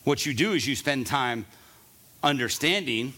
What 0.04 0.26
you 0.26 0.34
do 0.34 0.52
is 0.52 0.66
you 0.66 0.74
spend 0.74 1.06
time 1.06 1.46
understanding 2.22 3.12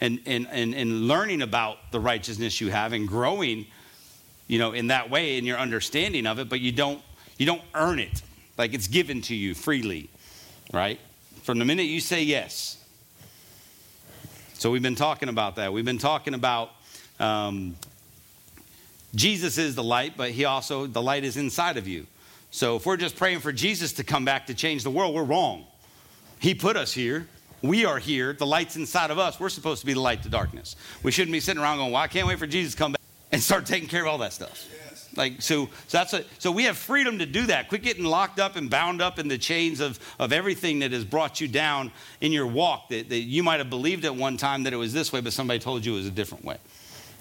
and, 0.00 0.20
and, 0.26 0.48
and, 0.50 0.74
and 0.74 1.06
learning 1.06 1.42
about 1.42 1.92
the 1.92 2.00
righteousness 2.00 2.60
you 2.60 2.70
have 2.70 2.92
and 2.92 3.06
growing, 3.06 3.66
you 4.46 4.58
know, 4.58 4.72
in 4.72 4.88
that 4.88 5.10
way 5.10 5.38
in 5.38 5.44
your 5.44 5.58
understanding 5.58 6.26
of 6.26 6.38
it, 6.38 6.48
but 6.48 6.60
you 6.60 6.72
don't, 6.72 7.00
you 7.36 7.46
don't 7.46 7.62
earn 7.74 7.98
it. 7.98 8.22
Like 8.56 8.74
it's 8.74 8.88
given 8.88 9.22
to 9.22 9.34
you 9.34 9.54
freely, 9.54 10.10
right? 10.72 10.98
From 11.42 11.58
the 11.58 11.64
minute 11.64 11.84
you 11.84 12.00
say 12.00 12.22
yes. 12.22 12.77
So 14.58 14.72
we've 14.72 14.82
been 14.82 14.96
talking 14.96 15.28
about 15.28 15.54
that. 15.56 15.72
We've 15.72 15.84
been 15.84 15.98
talking 15.98 16.34
about 16.34 16.70
um, 17.20 17.76
Jesus 19.14 19.56
is 19.56 19.76
the 19.76 19.84
light, 19.84 20.14
but 20.16 20.32
he 20.32 20.46
also, 20.46 20.86
the 20.86 21.00
light 21.00 21.22
is 21.22 21.36
inside 21.36 21.76
of 21.76 21.86
you. 21.86 22.08
So 22.50 22.74
if 22.74 22.84
we're 22.84 22.96
just 22.96 23.14
praying 23.14 23.38
for 23.38 23.52
Jesus 23.52 23.92
to 23.94 24.04
come 24.04 24.24
back 24.24 24.48
to 24.48 24.54
change 24.54 24.82
the 24.82 24.90
world, 24.90 25.14
we're 25.14 25.22
wrong. 25.22 25.64
He 26.40 26.54
put 26.54 26.76
us 26.76 26.92
here. 26.92 27.28
We 27.62 27.84
are 27.84 28.00
here. 28.00 28.32
The 28.32 28.46
light's 28.46 28.74
inside 28.74 29.12
of 29.12 29.18
us. 29.18 29.38
We're 29.38 29.48
supposed 29.48 29.80
to 29.80 29.86
be 29.86 29.92
the 29.92 30.00
light 30.00 30.24
to 30.24 30.28
darkness. 30.28 30.74
We 31.04 31.12
shouldn't 31.12 31.32
be 31.32 31.40
sitting 31.40 31.62
around 31.62 31.78
going, 31.78 31.92
well, 31.92 32.02
I 32.02 32.08
can't 32.08 32.26
wait 32.26 32.40
for 32.40 32.46
Jesus 32.48 32.72
to 32.72 32.78
come 32.78 32.92
back 32.92 33.00
and 33.30 33.40
start 33.40 33.64
taking 33.64 33.88
care 33.88 34.02
of 34.02 34.08
all 34.08 34.18
that 34.18 34.32
stuff. 34.32 34.66
Yes. 34.72 34.87
Like, 35.18 35.42
so, 35.42 35.66
so 35.88 35.98
that's 35.98 36.12
a, 36.14 36.24
so 36.38 36.52
we 36.52 36.62
have 36.64 36.78
freedom 36.78 37.18
to 37.18 37.26
do 37.26 37.46
that. 37.46 37.68
Quit 37.68 37.82
getting 37.82 38.04
locked 38.04 38.38
up 38.38 38.56
and 38.56 38.70
bound 38.70 39.02
up 39.02 39.18
in 39.18 39.26
the 39.26 39.36
chains 39.36 39.80
of, 39.80 39.98
of 40.18 40.32
everything 40.32 40.78
that 40.78 40.92
has 40.92 41.04
brought 41.04 41.40
you 41.40 41.48
down 41.48 41.90
in 42.20 42.30
your 42.30 42.46
walk 42.46 42.88
that, 42.90 43.08
that 43.08 43.18
you 43.18 43.42
might 43.42 43.58
have 43.58 43.68
believed 43.68 44.04
at 44.04 44.14
one 44.14 44.36
time 44.36 44.62
that 44.62 44.72
it 44.72 44.76
was 44.76 44.92
this 44.92 45.12
way, 45.12 45.20
but 45.20 45.32
somebody 45.32 45.58
told 45.58 45.84
you 45.84 45.94
it 45.94 45.96
was 45.96 46.06
a 46.06 46.10
different 46.12 46.44
way. 46.44 46.56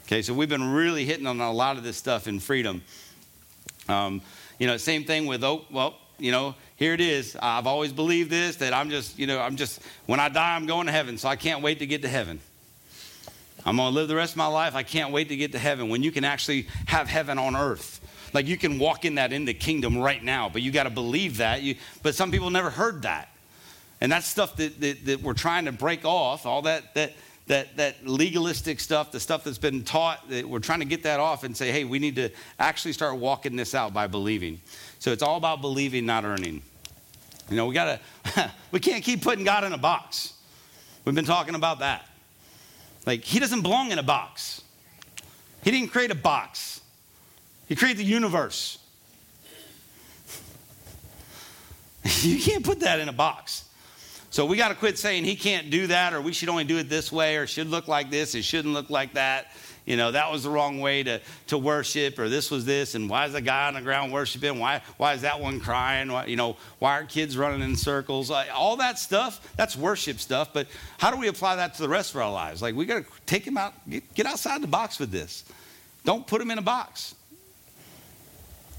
Okay, 0.05 0.21
so 0.21 0.33
we've 0.33 0.47
been 0.47 0.71
really 0.71 1.03
hitting 1.03 1.27
on 1.27 1.41
a 1.41 1.51
lot 1.51 1.75
of 1.75 1.83
this 1.83 1.97
stuff 1.97 2.27
in 2.27 2.39
freedom. 2.39 2.81
Um, 3.89 4.21
you 4.59 4.67
know, 4.67 4.77
same 4.77 5.03
thing 5.03 5.25
with, 5.25 5.43
oh, 5.43 5.65
well, 5.71 5.95
you 6.19 6.31
know, 6.31 6.55
here 6.75 6.93
it 6.93 7.01
is. 7.01 7.35
I've 7.41 7.67
always 7.67 7.91
believed 7.91 8.29
this, 8.29 8.57
that 8.57 8.73
I'm 8.73 8.89
just, 8.89 9.17
you 9.17 9.27
know, 9.27 9.39
I'm 9.39 9.55
just, 9.55 9.81
when 10.05 10.19
I 10.19 10.29
die, 10.29 10.55
I'm 10.55 10.65
going 10.65 10.85
to 10.85 10.91
heaven, 10.91 11.17
so 11.17 11.27
I 11.27 11.35
can't 11.35 11.61
wait 11.61 11.79
to 11.79 11.85
get 11.85 12.03
to 12.03 12.07
heaven. 12.07 12.39
I'm 13.65 13.77
going 13.77 13.91
to 13.91 13.95
live 13.95 14.07
the 14.07 14.15
rest 14.15 14.33
of 14.33 14.37
my 14.37 14.47
life. 14.47 14.75
I 14.75 14.83
can't 14.83 15.11
wait 15.11 15.29
to 15.29 15.35
get 15.35 15.51
to 15.53 15.59
heaven 15.59 15.89
when 15.89 16.03
you 16.03 16.11
can 16.11 16.23
actually 16.23 16.67
have 16.87 17.07
heaven 17.07 17.37
on 17.37 17.55
earth. 17.55 18.01
Like 18.33 18.47
you 18.47 18.57
can 18.57 18.79
walk 18.79 19.05
in 19.05 19.15
that 19.15 19.33
in 19.33 19.45
the 19.45 19.53
kingdom 19.53 19.97
right 19.97 20.23
now, 20.23 20.49
but 20.49 20.61
you 20.61 20.71
got 20.71 20.83
to 20.83 20.89
believe 20.89 21.37
that. 21.37 21.61
You, 21.61 21.75
but 22.03 22.15
some 22.15 22.31
people 22.31 22.49
never 22.49 22.69
heard 22.69 23.01
that. 23.03 23.29
And 23.99 24.11
that's 24.11 24.27
stuff 24.27 24.55
that, 24.57 24.79
that, 24.81 25.05
that 25.05 25.21
we're 25.21 25.33
trying 25.33 25.65
to 25.65 25.71
break 25.71 26.05
off, 26.05 26.45
all 26.45 26.61
that, 26.63 26.93
that, 26.93 27.13
that, 27.47 27.77
that 27.77 28.05
legalistic 28.05 28.79
stuff, 28.79 29.11
the 29.11 29.19
stuff 29.19 29.43
that's 29.43 29.57
been 29.57 29.83
taught, 29.83 30.29
that 30.29 30.47
we're 30.47 30.59
trying 30.59 30.79
to 30.79 30.85
get 30.85 31.03
that 31.03 31.19
off 31.19 31.43
and 31.43 31.55
say, 31.55 31.71
hey, 31.71 31.83
we 31.83 31.97
need 31.97 32.15
to 32.17 32.29
actually 32.59 32.93
start 32.93 33.17
walking 33.17 33.55
this 33.55 33.73
out 33.73 33.93
by 33.93 34.05
believing. 34.05 34.61
So 34.99 35.11
it's 35.11 35.23
all 35.23 35.37
about 35.37 35.61
believing, 35.61 36.05
not 36.05 36.25
earning. 36.25 36.61
You 37.49 37.55
know, 37.55 37.65
we 37.65 37.73
gotta, 37.73 37.99
we 38.71 38.79
can't 38.79 39.03
keep 39.03 39.21
putting 39.21 39.45
God 39.45 39.63
in 39.63 39.73
a 39.73 39.77
box. 39.77 40.33
We've 41.05 41.15
been 41.15 41.25
talking 41.25 41.55
about 41.55 41.79
that. 41.79 42.07
Like, 43.07 43.23
He 43.23 43.39
doesn't 43.39 43.61
belong 43.61 43.91
in 43.91 43.97
a 43.97 44.03
box. 44.03 44.61
He 45.63 45.71
didn't 45.71 45.89
create 45.91 46.11
a 46.11 46.15
box, 46.15 46.81
He 47.67 47.75
created 47.75 47.97
the 47.97 48.03
universe. 48.03 48.77
you 52.21 52.39
can't 52.39 52.63
put 52.63 52.81
that 52.81 52.99
in 52.99 53.09
a 53.09 53.13
box. 53.13 53.63
So 54.29 54.45
we 54.45 54.57
got 54.57 54.69
to 54.69 54.75
quit 54.75 54.99
saying 54.99 55.23
he 55.23 55.35
can't 55.35 55.69
do 55.69 55.87
that, 55.87 56.13
or 56.13 56.21
we 56.21 56.31
should 56.31 56.49
only 56.49 56.63
do 56.63 56.77
it 56.77 56.89
this 56.89 57.11
way, 57.11 57.37
or 57.37 57.47
should 57.47 57.69
look 57.69 57.87
like 57.87 58.11
this, 58.11 58.35
it 58.35 58.43
shouldn't 58.43 58.73
look 58.73 58.89
like 58.89 59.13
that. 59.13 59.51
You 59.87 59.95
know, 59.95 60.11
that 60.11 60.29
was 60.29 60.43
the 60.43 60.49
wrong 60.49 60.81
way 60.81 61.01
to, 61.03 61.21
to 61.47 61.57
worship, 61.57 62.19
or 62.19 62.27
this 62.27 62.51
was 62.51 62.65
this, 62.65 62.93
and 62.93 63.09
why 63.09 63.25
is 63.25 63.31
the 63.31 63.41
guy 63.41 63.69
on 63.69 63.73
the 63.73 63.81
ground 63.81 64.11
worshiping? 64.11 64.59
Why, 64.59 64.81
why 64.97 65.13
is 65.13 65.21
that 65.21 65.39
one 65.39 65.61
crying? 65.61 66.11
Why, 66.11 66.25
you 66.25 66.35
know, 66.35 66.57
why 66.79 66.99
are 66.99 67.05
kids 67.05 67.37
running 67.37 67.61
in 67.61 67.77
circles? 67.77 68.29
all 68.29 68.75
that 68.75 68.99
stuff, 68.99 69.55
that's 69.55 69.77
worship 69.77 70.19
stuff, 70.19 70.51
but 70.51 70.67
how 70.97 71.09
do 71.09 71.17
we 71.17 71.29
apply 71.29 71.55
that 71.55 71.73
to 71.75 71.81
the 71.81 71.87
rest 71.87 72.13
of 72.13 72.19
our 72.19 72.29
lives? 72.29 72.61
Like, 72.61 72.75
we 72.75 72.85
got 72.85 73.05
to 73.05 73.11
take 73.25 73.47
him 73.47 73.57
out, 73.57 73.73
get, 73.89 74.13
get 74.13 74.25
outside 74.25 74.61
the 74.61 74.67
box 74.67 74.99
with 74.99 75.09
this. 75.09 75.45
Don't 76.03 76.27
put 76.27 76.41
him 76.41 76.51
in 76.51 76.57
a 76.57 76.61
box. 76.61 77.15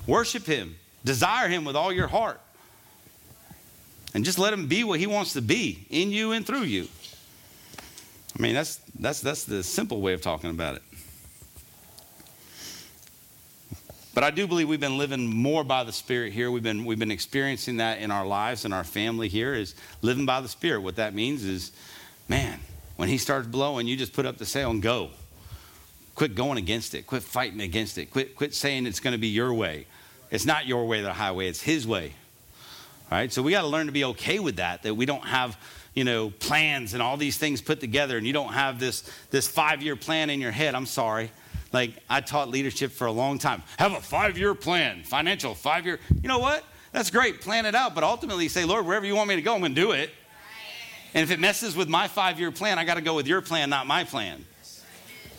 Worship 0.07 0.45
him, 0.45 0.77
desire 1.05 1.49
him 1.49 1.65
with 1.65 1.75
all 1.75 1.91
your 1.91 2.09
heart 2.09 2.39
and 4.15 4.25
just 4.25 4.39
let 4.39 4.53
him 4.53 4.67
be 4.67 4.85
what 4.85 5.01
he 5.01 5.07
wants 5.07 5.33
to 5.35 5.43
be 5.43 5.87
in 5.91 6.11
you 6.11 6.33
and 6.33 6.47
through 6.47 6.63
you. 6.63 6.89
I 8.39 8.43
mean, 8.43 8.55
that's, 8.55 8.77
that's, 8.99 9.21
that's 9.21 9.45
the 9.45 9.63
simple 9.63 10.01
way 10.01 10.13
of 10.13 10.23
talking 10.23 10.51
about 10.51 10.77
it. 10.77 10.83
But 14.15 14.25
I 14.25 14.31
do 14.31 14.47
believe 14.47 14.69
we've 14.69 14.81
been 14.81 14.99
living 14.99 15.27
more 15.27 15.63
by 15.63 15.85
the 15.85 15.93
Spirit 15.93 16.33
here. 16.33 16.51
We've 16.51 16.63
been, 16.63 16.85
we've 16.85 16.99
been 16.99 17.11
experiencing 17.11 17.77
that 17.77 17.99
in 18.01 18.11
our 18.11 18.27
lives 18.27 18.65
and 18.65 18.75
our 18.75 18.83
family 18.83 19.29
here 19.29 19.55
is 19.55 19.75
living 20.03 20.27
by 20.27 20.41
the 20.41 20.49
Spirit. 20.49 20.81
What 20.81 20.97
that 20.97 21.15
means 21.15 21.45
is, 21.45 21.71
man, 22.29 22.59
when 22.97 23.09
he 23.09 23.19
starts 23.19 23.47
blowing, 23.47 23.87
you 23.87 23.97
just 23.97 24.13
put 24.13 24.27
up 24.27 24.39
the 24.39 24.47
sail 24.47 24.71
and 24.71 24.83
go. 24.83 25.11
Quit 26.17 26.35
going 26.35 26.59
against 26.59 26.95
it. 26.97 27.07
Quit 27.07 27.23
fighting 27.23 27.61
against 27.61 27.97
it. 27.97 28.07
Quit, 28.07 28.35
quit 28.35 28.55
saying 28.55 28.87
it's 28.87 28.99
going 28.99 29.13
to 29.13 29.19
be 29.19 29.29
your 29.29 29.55
way. 29.55 29.87
It's 30.33 30.45
not 30.45 30.67
your 30.67 30.87
way, 30.87 31.01
the 31.01 31.13
highway. 31.13 31.47
It's 31.47 31.63
his 31.63 31.87
way. 31.87 32.15
All 33.13 33.19
right? 33.19 33.33
So 33.33 33.41
we 33.41 33.53
got 33.53 33.61
to 33.63 33.69
learn 33.69 33.87
to 33.87 33.93
be 33.93 34.05
okay 34.05 34.41
with 34.41 34.57
that, 34.57 34.83
that 34.83 34.95
we 34.95 35.07
don't 35.07 35.25
have, 35.25 35.57
you 35.95 36.03
know, 36.03 36.31
plans 36.31 36.93
and 36.93 37.03
all 37.03 37.17
these 37.17 37.39
things 37.39 37.61
put 37.61 37.79
together 37.79 38.19
and 38.19 38.27
you 38.27 38.33
don't 38.33 38.53
have 38.53 38.81
this, 38.81 39.09
this 39.31 39.47
five-year 39.47 39.95
plan 39.95 40.29
in 40.29 40.41
your 40.41 40.51
head. 40.51 40.75
I'm 40.75 40.87
sorry. 40.87 41.31
Like 41.73 41.93
I 42.09 42.21
taught 42.21 42.49
leadership 42.49 42.93
for 42.93 43.07
a 43.07 43.13
long 43.13 43.39
time. 43.39 43.63
Have 43.79 43.93
a 43.93 44.01
five-year 44.01 44.55
plan, 44.55 45.03
financial 45.05 45.55
five-year. 45.55 46.01
You 46.23 46.29
know 46.29 46.39
what? 46.39 46.65
That's 46.93 47.11
great. 47.11 47.41
Plan 47.41 47.67
it 47.67 47.75
out, 47.75 47.95
but 47.95 48.05
ultimately 48.05 48.49
say, 48.49 48.65
Lord, 48.65 48.87
wherever 48.87 49.05
you 49.05 49.15
want 49.15 49.29
me 49.29 49.37
to 49.37 49.43
go, 49.43 49.55
I'm 49.55 49.61
going 49.61 49.75
to 49.75 49.81
do 49.81 49.93
it. 49.93 50.11
And 51.15 51.23
if 51.23 51.31
it 51.31 51.41
messes 51.41 51.77
with 51.77 51.89
my 51.89 52.09
five-year 52.09 52.53
plan, 52.53 52.79
I 52.79 52.85
got 52.85 52.95
to 52.95 53.01
go 53.01 53.15
with 53.15 53.27
your 53.27 53.41
plan, 53.41 53.71
not 53.71 53.87
my 53.87 54.05
plan. 54.05 54.45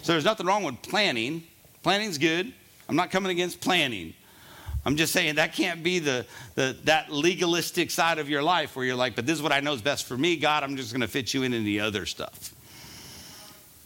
So 0.02 0.13
there's 0.13 0.26
nothing 0.26 0.46
wrong 0.46 0.63
with 0.63 0.82
planning. 0.82 1.44
Planning's 1.84 2.18
good. 2.18 2.54
I'm 2.88 2.96
not 2.96 3.12
coming 3.12 3.32
against 3.32 3.62
planning. 3.62 4.13
I'm 4.86 4.96
just 4.96 5.12
saying 5.12 5.36
that 5.36 5.54
can't 5.54 5.84
be 5.84 6.00
the, 6.00 6.26
the 6.56 6.78
that 6.86 7.12
legalistic 7.12 7.92
side 7.92 8.18
of 8.18 8.30
your 8.30 8.42
life 8.42 8.76
where 8.76 8.86
you're 8.86 8.96
like, 8.96 9.15
but 9.15 9.26
this 9.26 9.36
is 9.36 9.42
what 9.42 9.52
I 9.52 9.60
know 9.60 9.74
is 9.74 9.82
best 9.82 10.06
for 10.06 10.18
me, 10.18 10.38
God. 10.38 10.63
I'm 10.63 10.78
just 10.78 10.92
going 10.92 11.02
to 11.02 11.08
fit 11.08 11.34
you 11.34 11.44
in 11.44 11.54
in 11.54 11.65
the 11.65 11.82
other 11.82 12.06
stuff. 12.06 12.54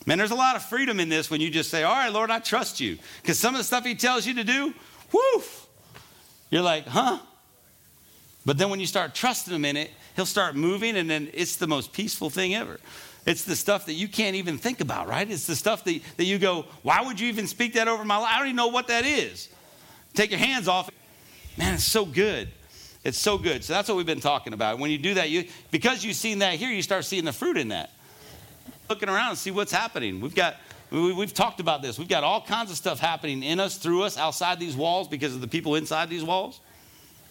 Man, 0.05 0.17
there's 0.17 0.31
a 0.31 0.35
lot 0.35 0.55
of 0.55 0.63
freedom 0.63 0.99
in 0.99 1.09
this 1.09 1.29
when 1.29 1.39
you 1.39 1.49
just 1.49 1.69
say, 1.69 1.83
all 1.83 1.95
right, 1.95 2.11
Lord, 2.11 2.29
I 2.29 2.39
trust 2.39 2.79
you. 2.79 2.97
Because 3.21 3.39
some 3.39 3.53
of 3.53 3.59
the 3.59 3.63
stuff 3.63 3.85
He 3.85 3.95
tells 3.95 4.25
you 4.25 4.33
to 4.35 4.43
do, 4.43 4.73
woof, 5.11 5.67
you're 6.49 6.61
like, 6.61 6.85
huh? 6.85 7.19
But 8.45 8.57
then 8.57 8.69
when 8.69 8.79
you 8.79 8.85
start 8.85 9.15
trusting 9.15 9.53
Him 9.53 9.63
in 9.65 9.77
it, 9.77 9.91
He'll 10.15 10.25
start 10.25 10.55
moving, 10.55 10.97
and 10.97 11.09
then 11.09 11.29
it's 11.33 11.55
the 11.55 11.67
most 11.67 11.93
peaceful 11.93 12.29
thing 12.29 12.53
ever. 12.53 12.79
It's 13.25 13.45
the 13.45 13.55
stuff 13.55 13.85
that 13.85 13.93
you 13.93 14.07
can't 14.07 14.35
even 14.35 14.57
think 14.57 14.81
about, 14.81 15.07
right? 15.07 15.29
It's 15.29 15.47
the 15.47 15.55
stuff 15.55 15.85
that, 15.85 16.01
that 16.17 16.25
you 16.25 16.37
go, 16.37 16.65
why 16.81 17.01
would 17.01 17.19
you 17.19 17.29
even 17.29 17.47
speak 17.47 17.73
that 17.73 17.87
over 17.87 18.03
my 18.03 18.17
life? 18.17 18.29
I 18.33 18.37
don't 18.39 18.47
even 18.47 18.57
know 18.57 18.67
what 18.67 18.87
that 18.89 19.05
is. 19.05 19.47
Take 20.13 20.29
your 20.31 20.39
hands 20.39 20.67
off. 20.67 20.89
Man, 21.57 21.75
it's 21.75 21.85
so 21.85 22.05
good. 22.05 22.49
It's 23.03 23.17
so 23.17 23.37
good. 23.37 23.63
So 23.63 23.73
that's 23.73 23.87
what 23.87 23.95
we've 23.95 24.05
been 24.05 24.19
talking 24.19 24.53
about. 24.53 24.79
When 24.79 24.91
you 24.91 24.97
do 24.97 25.13
that, 25.15 25.29
you 25.29 25.45
because 25.71 26.03
you've 26.03 26.15
seen 26.15 26.39
that 26.39 26.55
here, 26.55 26.69
you 26.69 26.81
start 26.81 27.05
seeing 27.05 27.25
the 27.25 27.33
fruit 27.33 27.57
in 27.57 27.69
that. 27.69 27.91
Looking 28.89 29.09
around 29.09 29.29
and 29.29 29.37
see 29.37 29.51
what's 29.51 29.71
happening. 29.71 30.21
We've 30.21 30.35
got 30.35 30.57
we've 30.91 31.33
talked 31.33 31.59
about 31.59 31.81
this. 31.81 31.97
We've 31.97 32.07
got 32.07 32.23
all 32.23 32.41
kinds 32.41 32.69
of 32.69 32.77
stuff 32.77 32.99
happening 32.99 33.43
in 33.43 33.59
us, 33.59 33.77
through 33.77 34.03
us, 34.03 34.17
outside 34.17 34.59
these 34.59 34.75
walls 34.75 35.07
because 35.07 35.33
of 35.33 35.41
the 35.41 35.47
people 35.47 35.75
inside 35.75 36.09
these 36.09 36.23
walls. 36.23 36.59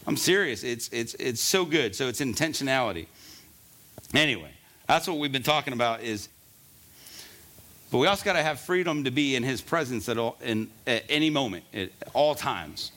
I'm 0.06 0.16
serious. 0.16 0.64
It's 0.64 0.88
it's 0.88 1.14
it's 1.14 1.40
so 1.40 1.64
good. 1.64 1.94
So 1.94 2.08
it's 2.08 2.20
intentionality. 2.20 3.06
Anyway, 4.14 4.50
that's 4.86 5.06
what 5.06 5.18
we've 5.18 5.32
been 5.32 5.42
talking 5.42 5.72
about 5.72 6.02
is 6.02 6.28
but 7.92 7.98
we 7.98 8.06
also 8.06 8.24
got 8.24 8.32
to 8.32 8.42
have 8.42 8.58
freedom 8.58 9.04
to 9.04 9.10
be 9.10 9.36
in 9.36 9.42
his 9.42 9.60
presence 9.60 10.08
at, 10.08 10.16
all, 10.16 10.38
in, 10.42 10.70
at 10.86 11.04
any 11.10 11.28
moment, 11.28 11.64
at 11.74 11.90
all 12.14 12.34
times. 12.34 12.90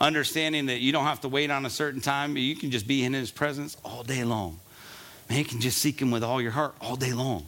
Understanding 0.00 0.66
that 0.66 0.78
you 0.78 0.90
don't 0.90 1.04
have 1.04 1.20
to 1.20 1.28
wait 1.28 1.50
on 1.50 1.66
a 1.66 1.70
certain 1.70 2.00
time, 2.00 2.34
you 2.38 2.56
can 2.56 2.70
just 2.70 2.86
be 2.86 3.04
in 3.04 3.12
his 3.12 3.30
presence 3.30 3.76
all 3.84 4.02
day 4.02 4.24
long. 4.24 4.58
Man, 5.28 5.38
you 5.38 5.44
can 5.44 5.60
just 5.60 5.76
seek 5.76 6.00
him 6.00 6.10
with 6.10 6.24
all 6.24 6.40
your 6.40 6.52
heart 6.52 6.74
all 6.80 6.96
day 6.96 7.12
long. 7.12 7.44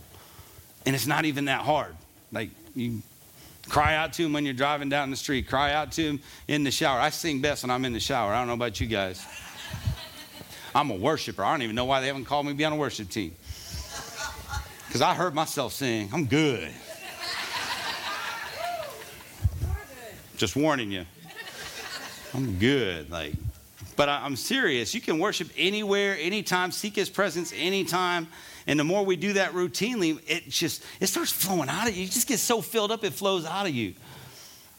And 0.86 0.94
it's 0.94 1.06
not 1.06 1.24
even 1.24 1.46
that 1.46 1.62
hard. 1.62 1.94
Like 2.32 2.50
you 2.74 3.02
cry 3.68 3.94
out 3.96 4.12
to 4.14 4.24
him 4.24 4.32
when 4.32 4.44
you're 4.44 4.54
driving 4.54 4.88
down 4.88 5.10
the 5.10 5.16
street, 5.16 5.48
cry 5.48 5.72
out 5.72 5.92
to 5.92 6.02
him 6.02 6.20
in 6.48 6.64
the 6.64 6.70
shower. 6.70 7.00
I 7.00 7.10
sing 7.10 7.40
best 7.40 7.62
when 7.62 7.70
I'm 7.70 7.84
in 7.84 7.92
the 7.92 8.00
shower. 8.00 8.32
I 8.32 8.38
don't 8.38 8.48
know 8.48 8.54
about 8.54 8.80
you 8.80 8.86
guys. 8.86 9.24
I'm 10.74 10.90
a 10.90 10.96
worshiper. 10.96 11.44
I 11.44 11.52
don't 11.52 11.62
even 11.62 11.76
know 11.76 11.84
why 11.84 12.00
they 12.00 12.06
haven't 12.06 12.26
called 12.26 12.46
me 12.46 12.52
to 12.52 12.58
be 12.58 12.64
on 12.64 12.72
a 12.72 12.76
worship 12.76 13.08
team. 13.08 13.34
Because 14.86 15.02
I 15.02 15.14
heard 15.14 15.34
myself 15.34 15.72
sing. 15.72 16.10
I'm 16.12 16.26
good. 16.26 16.70
Just 20.36 20.56
warning 20.56 20.90
you. 20.90 21.04
I'm 22.34 22.58
good. 22.58 23.10
Like, 23.10 23.34
but 24.00 24.08
I, 24.08 24.24
I'm 24.24 24.34
serious. 24.34 24.94
You 24.94 25.02
can 25.02 25.18
worship 25.18 25.50
anywhere, 25.58 26.16
anytime, 26.18 26.72
seek 26.72 26.96
his 26.96 27.10
presence 27.10 27.52
anytime. 27.54 28.28
And 28.66 28.80
the 28.80 28.84
more 28.84 29.04
we 29.04 29.14
do 29.14 29.34
that 29.34 29.52
routinely, 29.52 30.18
it 30.26 30.48
just 30.48 30.82
it 31.00 31.08
starts 31.08 31.30
flowing 31.30 31.68
out 31.68 31.86
of 31.86 31.94
you. 31.94 32.04
You 32.04 32.08
just 32.08 32.26
get 32.26 32.38
so 32.38 32.62
filled 32.62 32.92
up, 32.92 33.04
it 33.04 33.12
flows 33.12 33.44
out 33.44 33.66
of 33.66 33.74
you. 33.74 33.92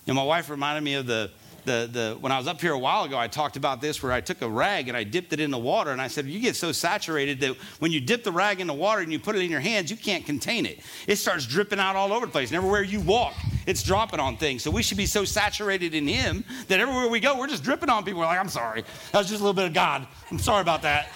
And 0.08 0.16
my 0.16 0.24
wife 0.24 0.50
reminded 0.50 0.84
me 0.84 0.96
of 0.96 1.06
the 1.06 1.30
the, 1.66 1.88
the, 1.92 2.18
when 2.20 2.32
I 2.32 2.40
was 2.40 2.48
up 2.48 2.60
here 2.60 2.74
a 2.74 2.80
while 2.80 3.04
ago, 3.04 3.16
I 3.20 3.28
talked 3.28 3.56
about 3.56 3.82
this 3.82 4.02
where 4.02 4.12
I 4.12 4.22
took 4.22 4.42
a 4.42 4.50
rag 4.50 4.88
and 4.88 4.98
I 4.98 5.04
dipped 5.04 5.32
it 5.32 5.40
in 5.40 5.52
the 5.52 5.60
water. 5.60 5.92
And 5.92 6.02
I 6.02 6.08
said, 6.08 6.26
You 6.26 6.40
get 6.40 6.56
so 6.56 6.72
saturated 6.72 7.40
that 7.42 7.56
when 7.78 7.92
you 7.92 8.02
dip 8.02 8.24
the 8.24 8.32
rag 8.32 8.60
in 8.60 8.66
the 8.66 8.74
water 8.74 9.02
and 9.02 9.12
you 9.12 9.20
put 9.20 9.36
it 9.36 9.44
in 9.44 9.52
your 9.52 9.60
hands, 9.60 9.92
you 9.92 9.98
can't 9.98 10.26
contain 10.26 10.66
it. 10.66 10.80
It 11.06 11.18
starts 11.18 11.46
dripping 11.46 11.78
out 11.78 11.96
all 11.96 12.12
over 12.12 12.26
the 12.26 12.32
place. 12.32 12.50
And 12.50 12.58
everywhere 12.58 12.82
you 12.82 13.02
walk, 13.02 13.36
it's 13.66 13.84
dropping 13.84 14.20
on 14.20 14.38
things. 14.38 14.64
So 14.64 14.72
we 14.72 14.84
should 14.84 14.98
be 14.98 15.06
so 15.06 15.26
saturated 15.26 15.94
in 15.94 16.08
Him 16.08 16.44
that 16.68 16.80
everywhere 16.80 17.10
we 17.10 17.20
go, 17.20 17.38
we're 17.38 17.48
just 17.48 17.64
dripping 17.64 17.90
on 17.90 18.04
people. 18.04 18.20
We're 18.20 18.28
like, 18.28 18.40
I'm 18.40 18.50
sorry. 18.50 18.84
That 19.12 19.20
was 19.20 19.28
just 19.28 19.42
a 19.42 19.44
little 19.44 19.54
bit 19.54 19.66
of 19.66 19.74
God. 19.74 20.08
I'm 20.30 20.40
sorry 20.40 20.62
about 20.62 20.82
that. 20.84 21.08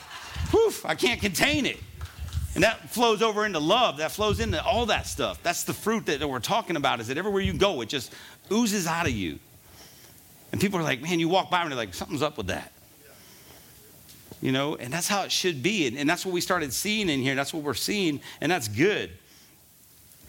Whew, 0.52 0.74
I 0.84 0.96
can't 0.96 1.20
contain 1.20 1.66
it. 1.66 1.78
And 2.56 2.64
that 2.64 2.90
flows 2.90 3.22
over 3.22 3.46
into 3.46 3.60
love. 3.60 3.98
That 3.98 4.12
flows 4.12 4.40
into 4.40 4.64
all 4.64 4.86
that 4.86 5.08
stuff. 5.08 5.44
That's 5.44 5.64
the 5.64 5.74
fruit 5.74 6.06
that 6.06 6.28
we're 6.28 6.40
talking 6.40 6.78
about 6.78 7.02
is 7.02 7.08
that 7.08 7.18
everywhere 7.18 7.42
you 7.42 7.54
go, 7.54 7.82
it 7.82 7.90
just 7.90 8.14
oozes 8.52 8.88
out 8.88 9.06
of 9.06 9.12
you. 9.12 9.40
And 10.52 10.62
people 10.62 10.80
are 10.80 10.84
like, 10.84 11.02
man, 11.02 11.20
you 11.20 11.28
walk 11.28 11.52
by 11.52 11.62
and 11.62 11.72
they're 11.72 11.78
like, 11.78 11.94
something's 11.94 12.22
up 12.22 12.38
with 12.38 12.48
that. 12.48 12.72
You 14.42 14.54
know, 14.54 14.76
and 14.76 14.94
that's 14.94 15.08
how 15.08 15.24
it 15.24 15.32
should 15.32 15.62
be. 15.62 15.88
And, 15.88 15.98
and 15.98 16.10
that's 16.10 16.26
what 16.26 16.34
we 16.34 16.40
started 16.40 16.72
seeing 16.72 17.10
in 17.10 17.22
here. 17.22 17.36
That's 17.36 17.54
what 17.54 17.64
we're 17.64 17.74
seeing, 17.74 18.22
and 18.40 18.52
that's 18.52 18.68
good. 18.68 19.12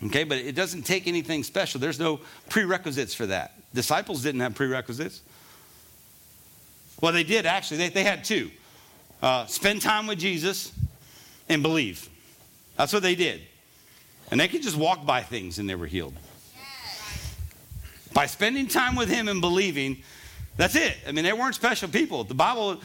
Okay, 0.04 0.24
but 0.24 0.38
it 0.38 0.54
doesn't 0.54 0.82
take 0.82 1.06
anything 1.06 1.42
special. 1.42 1.80
There's 1.80 1.98
no 1.98 2.20
prerequisites 2.50 3.14
for 3.14 3.26
that. 3.26 3.54
Disciples 3.72 4.22
didn't 4.22 4.40
have 4.40 4.54
prerequisites. 4.54 5.22
Well, 7.00 7.12
they 7.12 7.24
did 7.24 7.46
actually. 7.46 7.78
They, 7.78 7.88
they 7.88 8.04
had 8.04 8.24
two 8.24 8.50
uh, 9.22 9.46
spend 9.46 9.82
time 9.82 10.06
with 10.06 10.18
Jesus 10.18 10.72
and 11.48 11.62
believe. 11.62 12.08
That's 12.76 12.92
what 12.92 13.02
they 13.02 13.14
did. 13.14 13.40
And 14.30 14.40
they 14.40 14.48
could 14.48 14.62
just 14.62 14.76
walk 14.76 15.06
by 15.06 15.22
things 15.22 15.58
and 15.58 15.68
they 15.68 15.74
were 15.74 15.86
healed. 15.86 16.14
By 18.12 18.26
spending 18.26 18.66
time 18.66 18.96
with 18.96 19.08
Him 19.08 19.28
and 19.28 19.40
believing, 19.40 20.02
that's 20.56 20.74
it. 20.74 20.96
I 21.06 21.12
mean, 21.12 21.24
they 21.24 21.32
weren't 21.32 21.54
special 21.54 21.88
people. 21.88 22.24
The 22.24 22.34
Bible, 22.34 22.80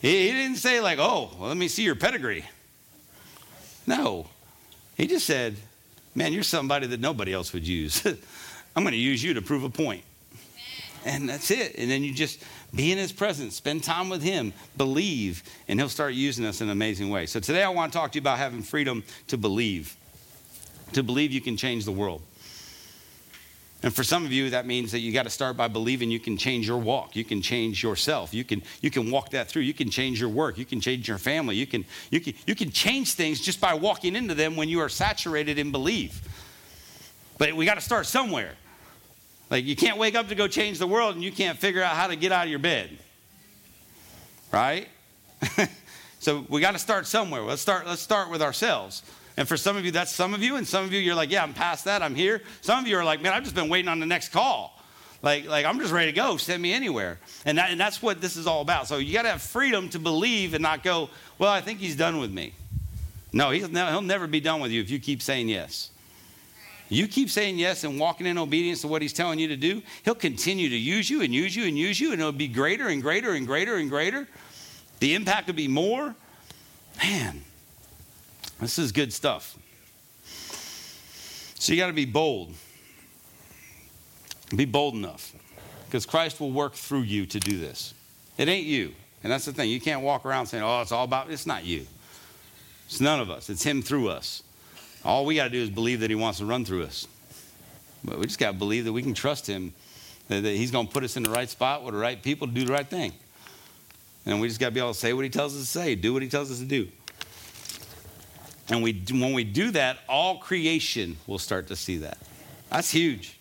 he, 0.00 0.26
he 0.26 0.32
didn't 0.32 0.56
say, 0.56 0.80
like, 0.80 0.98
oh, 0.98 1.30
well, 1.38 1.48
let 1.48 1.56
me 1.56 1.68
see 1.68 1.82
your 1.82 1.94
pedigree. 1.94 2.44
No. 3.86 4.28
He 4.96 5.06
just 5.06 5.26
said, 5.26 5.56
man, 6.14 6.32
you're 6.32 6.42
somebody 6.42 6.86
that 6.88 7.00
nobody 7.00 7.32
else 7.32 7.52
would 7.52 7.66
use. 7.66 8.04
I'm 8.76 8.82
going 8.82 8.92
to 8.92 8.98
use 8.98 9.22
you 9.22 9.34
to 9.34 9.42
prove 9.42 9.64
a 9.64 9.70
point. 9.70 10.04
And 11.04 11.28
that's 11.28 11.50
it. 11.50 11.74
And 11.76 11.90
then 11.90 12.04
you 12.04 12.14
just 12.14 12.42
be 12.74 12.92
in 12.92 12.98
his 12.98 13.12
presence, 13.12 13.56
spend 13.56 13.82
time 13.82 14.08
with 14.08 14.22
him, 14.22 14.52
believe, 14.76 15.42
and 15.68 15.78
he'll 15.78 15.88
start 15.88 16.14
using 16.14 16.46
us 16.46 16.60
in 16.60 16.68
an 16.68 16.72
amazing 16.72 17.10
way. 17.10 17.26
So 17.26 17.40
today 17.40 17.62
I 17.62 17.68
want 17.68 17.92
to 17.92 17.98
talk 17.98 18.12
to 18.12 18.16
you 18.16 18.22
about 18.22 18.38
having 18.38 18.62
freedom 18.62 19.02
to 19.26 19.36
believe, 19.36 19.96
to 20.92 21.02
believe 21.02 21.32
you 21.32 21.40
can 21.40 21.56
change 21.56 21.84
the 21.84 21.92
world. 21.92 22.22
And 23.82 23.92
for 23.92 24.04
some 24.04 24.24
of 24.24 24.32
you, 24.32 24.50
that 24.50 24.64
means 24.64 24.92
that 24.92 25.00
you 25.00 25.12
got 25.12 25.24
to 25.24 25.30
start 25.30 25.56
by 25.56 25.66
believing 25.66 26.10
you 26.10 26.20
can 26.20 26.36
change 26.36 26.68
your 26.68 26.78
walk. 26.78 27.16
You 27.16 27.24
can 27.24 27.42
change 27.42 27.82
yourself. 27.82 28.32
You 28.32 28.44
can, 28.44 28.62
you 28.80 28.90
can 28.92 29.10
walk 29.10 29.30
that 29.30 29.48
through. 29.48 29.62
You 29.62 29.74
can 29.74 29.90
change 29.90 30.20
your 30.20 30.28
work. 30.28 30.56
You 30.56 30.64
can 30.64 30.80
change 30.80 31.08
your 31.08 31.18
family. 31.18 31.56
You 31.56 31.66
can, 31.66 31.84
you, 32.10 32.20
can, 32.20 32.34
you 32.46 32.54
can 32.54 32.70
change 32.70 33.14
things 33.14 33.40
just 33.40 33.60
by 33.60 33.74
walking 33.74 34.14
into 34.14 34.34
them 34.34 34.54
when 34.54 34.68
you 34.68 34.78
are 34.80 34.88
saturated 34.88 35.58
in 35.58 35.72
belief. 35.72 36.22
But 37.38 37.54
we 37.54 37.64
got 37.64 37.74
to 37.74 37.80
start 37.80 38.06
somewhere. 38.06 38.54
Like 39.50 39.64
you 39.64 39.74
can't 39.74 39.98
wake 39.98 40.14
up 40.14 40.28
to 40.28 40.36
go 40.36 40.46
change 40.46 40.78
the 40.78 40.86
world 40.86 41.16
and 41.16 41.24
you 41.24 41.32
can't 41.32 41.58
figure 41.58 41.82
out 41.82 41.96
how 41.96 42.06
to 42.06 42.14
get 42.14 42.30
out 42.30 42.44
of 42.44 42.50
your 42.50 42.60
bed. 42.60 42.96
Right? 44.52 44.88
so 46.20 46.46
we 46.48 46.60
got 46.60 46.72
to 46.72 46.78
start 46.78 47.06
somewhere. 47.06 47.42
Let's 47.42 47.60
start, 47.60 47.86
let's 47.86 48.00
start 48.00 48.30
with 48.30 48.42
ourselves. 48.42 49.02
And 49.36 49.48
for 49.48 49.56
some 49.56 49.76
of 49.76 49.84
you, 49.84 49.90
that's 49.90 50.14
some 50.14 50.34
of 50.34 50.42
you. 50.42 50.56
And 50.56 50.66
some 50.66 50.84
of 50.84 50.92
you, 50.92 51.00
you're 51.00 51.14
like, 51.14 51.30
yeah, 51.30 51.42
I'm 51.42 51.54
past 51.54 51.86
that. 51.86 52.02
I'm 52.02 52.14
here. 52.14 52.42
Some 52.60 52.78
of 52.78 52.86
you 52.86 52.96
are 52.98 53.04
like, 53.04 53.22
man, 53.22 53.32
I've 53.32 53.44
just 53.44 53.54
been 53.54 53.68
waiting 53.68 53.88
on 53.88 54.00
the 54.00 54.06
next 54.06 54.28
call. 54.28 54.78
Like, 55.22 55.46
like 55.46 55.64
I'm 55.64 55.78
just 55.78 55.92
ready 55.92 56.10
to 56.10 56.16
go. 56.16 56.36
Send 56.36 56.60
me 56.60 56.72
anywhere. 56.72 57.18
And, 57.46 57.56
that, 57.58 57.70
and 57.70 57.80
that's 57.80 58.02
what 58.02 58.20
this 58.20 58.36
is 58.36 58.46
all 58.46 58.60
about. 58.60 58.88
So 58.88 58.98
you 58.98 59.12
got 59.12 59.22
to 59.22 59.30
have 59.30 59.42
freedom 59.42 59.88
to 59.90 59.98
believe 59.98 60.54
and 60.54 60.62
not 60.62 60.82
go, 60.82 61.08
well, 61.38 61.50
I 61.50 61.60
think 61.60 61.78
he's 61.78 61.96
done 61.96 62.18
with 62.18 62.30
me. 62.30 62.52
No, 63.32 63.50
he'll 63.50 63.68
never, 63.68 63.90
he'll 63.90 64.02
never 64.02 64.26
be 64.26 64.40
done 64.40 64.60
with 64.60 64.70
you 64.70 64.80
if 64.80 64.90
you 64.90 64.98
keep 64.98 65.22
saying 65.22 65.48
yes. 65.48 65.90
You 66.90 67.08
keep 67.08 67.30
saying 67.30 67.58
yes 67.58 67.84
and 67.84 67.98
walking 67.98 68.26
in 68.26 68.36
obedience 68.36 68.82
to 68.82 68.88
what 68.88 69.00
he's 69.00 69.14
telling 69.14 69.38
you 69.38 69.48
to 69.48 69.56
do, 69.56 69.80
he'll 70.04 70.14
continue 70.14 70.68
to 70.68 70.76
use 70.76 71.08
you 71.08 71.22
and 71.22 71.32
use 71.32 71.56
you 71.56 71.64
and 71.64 71.78
use 71.78 71.98
you, 71.98 72.12
and 72.12 72.20
it'll 72.20 72.32
be 72.32 72.48
greater 72.48 72.88
and 72.88 73.00
greater 73.00 73.32
and 73.32 73.46
greater 73.46 73.76
and 73.76 73.88
greater. 73.88 74.28
The 75.00 75.14
impact 75.14 75.46
will 75.46 75.54
be 75.54 75.68
more. 75.68 76.14
Man, 77.02 77.42
this 78.62 78.78
is 78.78 78.92
good 78.92 79.12
stuff. 79.12 79.58
So 81.58 81.72
you 81.72 81.78
got 81.78 81.88
to 81.88 81.92
be 81.92 82.04
bold. 82.04 82.54
Be 84.54 84.64
bold 84.64 84.94
enough 84.94 85.32
because 85.86 86.06
Christ 86.06 86.40
will 86.40 86.50
work 86.50 86.74
through 86.74 87.02
you 87.02 87.26
to 87.26 87.40
do 87.40 87.58
this. 87.58 87.94
It 88.38 88.48
ain't 88.48 88.66
you. 88.66 88.92
And 89.22 89.32
that's 89.32 89.44
the 89.44 89.52
thing. 89.52 89.70
You 89.70 89.80
can't 89.80 90.02
walk 90.02 90.26
around 90.26 90.46
saying, 90.46 90.62
oh, 90.62 90.80
it's 90.80 90.92
all 90.92 91.04
about, 91.04 91.30
it's 91.30 91.46
not 91.46 91.64
you. 91.64 91.86
It's 92.86 93.00
none 93.00 93.20
of 93.20 93.30
us. 93.30 93.48
It's 93.48 93.62
Him 93.62 93.82
through 93.82 94.08
us. 94.08 94.42
All 95.04 95.24
we 95.24 95.36
got 95.36 95.44
to 95.44 95.50
do 95.50 95.62
is 95.62 95.70
believe 95.70 96.00
that 96.00 96.10
He 96.10 96.16
wants 96.16 96.38
to 96.38 96.46
run 96.46 96.64
through 96.64 96.84
us. 96.84 97.06
But 98.04 98.18
we 98.18 98.26
just 98.26 98.38
got 98.38 98.52
to 98.52 98.58
believe 98.58 98.84
that 98.84 98.92
we 98.92 99.02
can 99.02 99.14
trust 99.14 99.46
Him, 99.46 99.72
that, 100.28 100.44
He's 100.44 100.70
going 100.70 100.88
to 100.88 100.92
put 100.92 101.04
us 101.04 101.16
in 101.16 101.22
the 101.22 101.30
right 101.30 101.48
spot 101.48 101.84
with 101.84 101.94
the 101.94 102.00
right 102.00 102.22
people 102.22 102.46
to 102.46 102.52
do 102.52 102.64
the 102.64 102.72
right 102.72 102.86
thing. 102.86 103.12
And 104.26 104.40
we 104.40 104.48
just 104.48 104.60
got 104.60 104.66
to 104.66 104.72
be 104.72 104.80
able 104.80 104.92
to 104.92 104.98
say 104.98 105.12
what 105.12 105.24
He 105.24 105.30
tells 105.30 105.54
us 105.54 105.62
to 105.62 105.66
say, 105.66 105.94
do 105.94 106.12
what 106.12 106.22
He 106.22 106.28
tells 106.28 106.50
us 106.50 106.58
to 106.58 106.64
do. 106.64 106.88
And 108.72 108.82
we, 108.82 109.04
when 109.10 109.34
we 109.34 109.44
do 109.44 109.70
that, 109.72 109.98
all 110.08 110.38
creation 110.38 111.18
will 111.26 111.38
start 111.38 111.66
to 111.66 111.76
see 111.76 111.98
that. 111.98 112.16
That's 112.70 112.90
huge. 112.90 113.38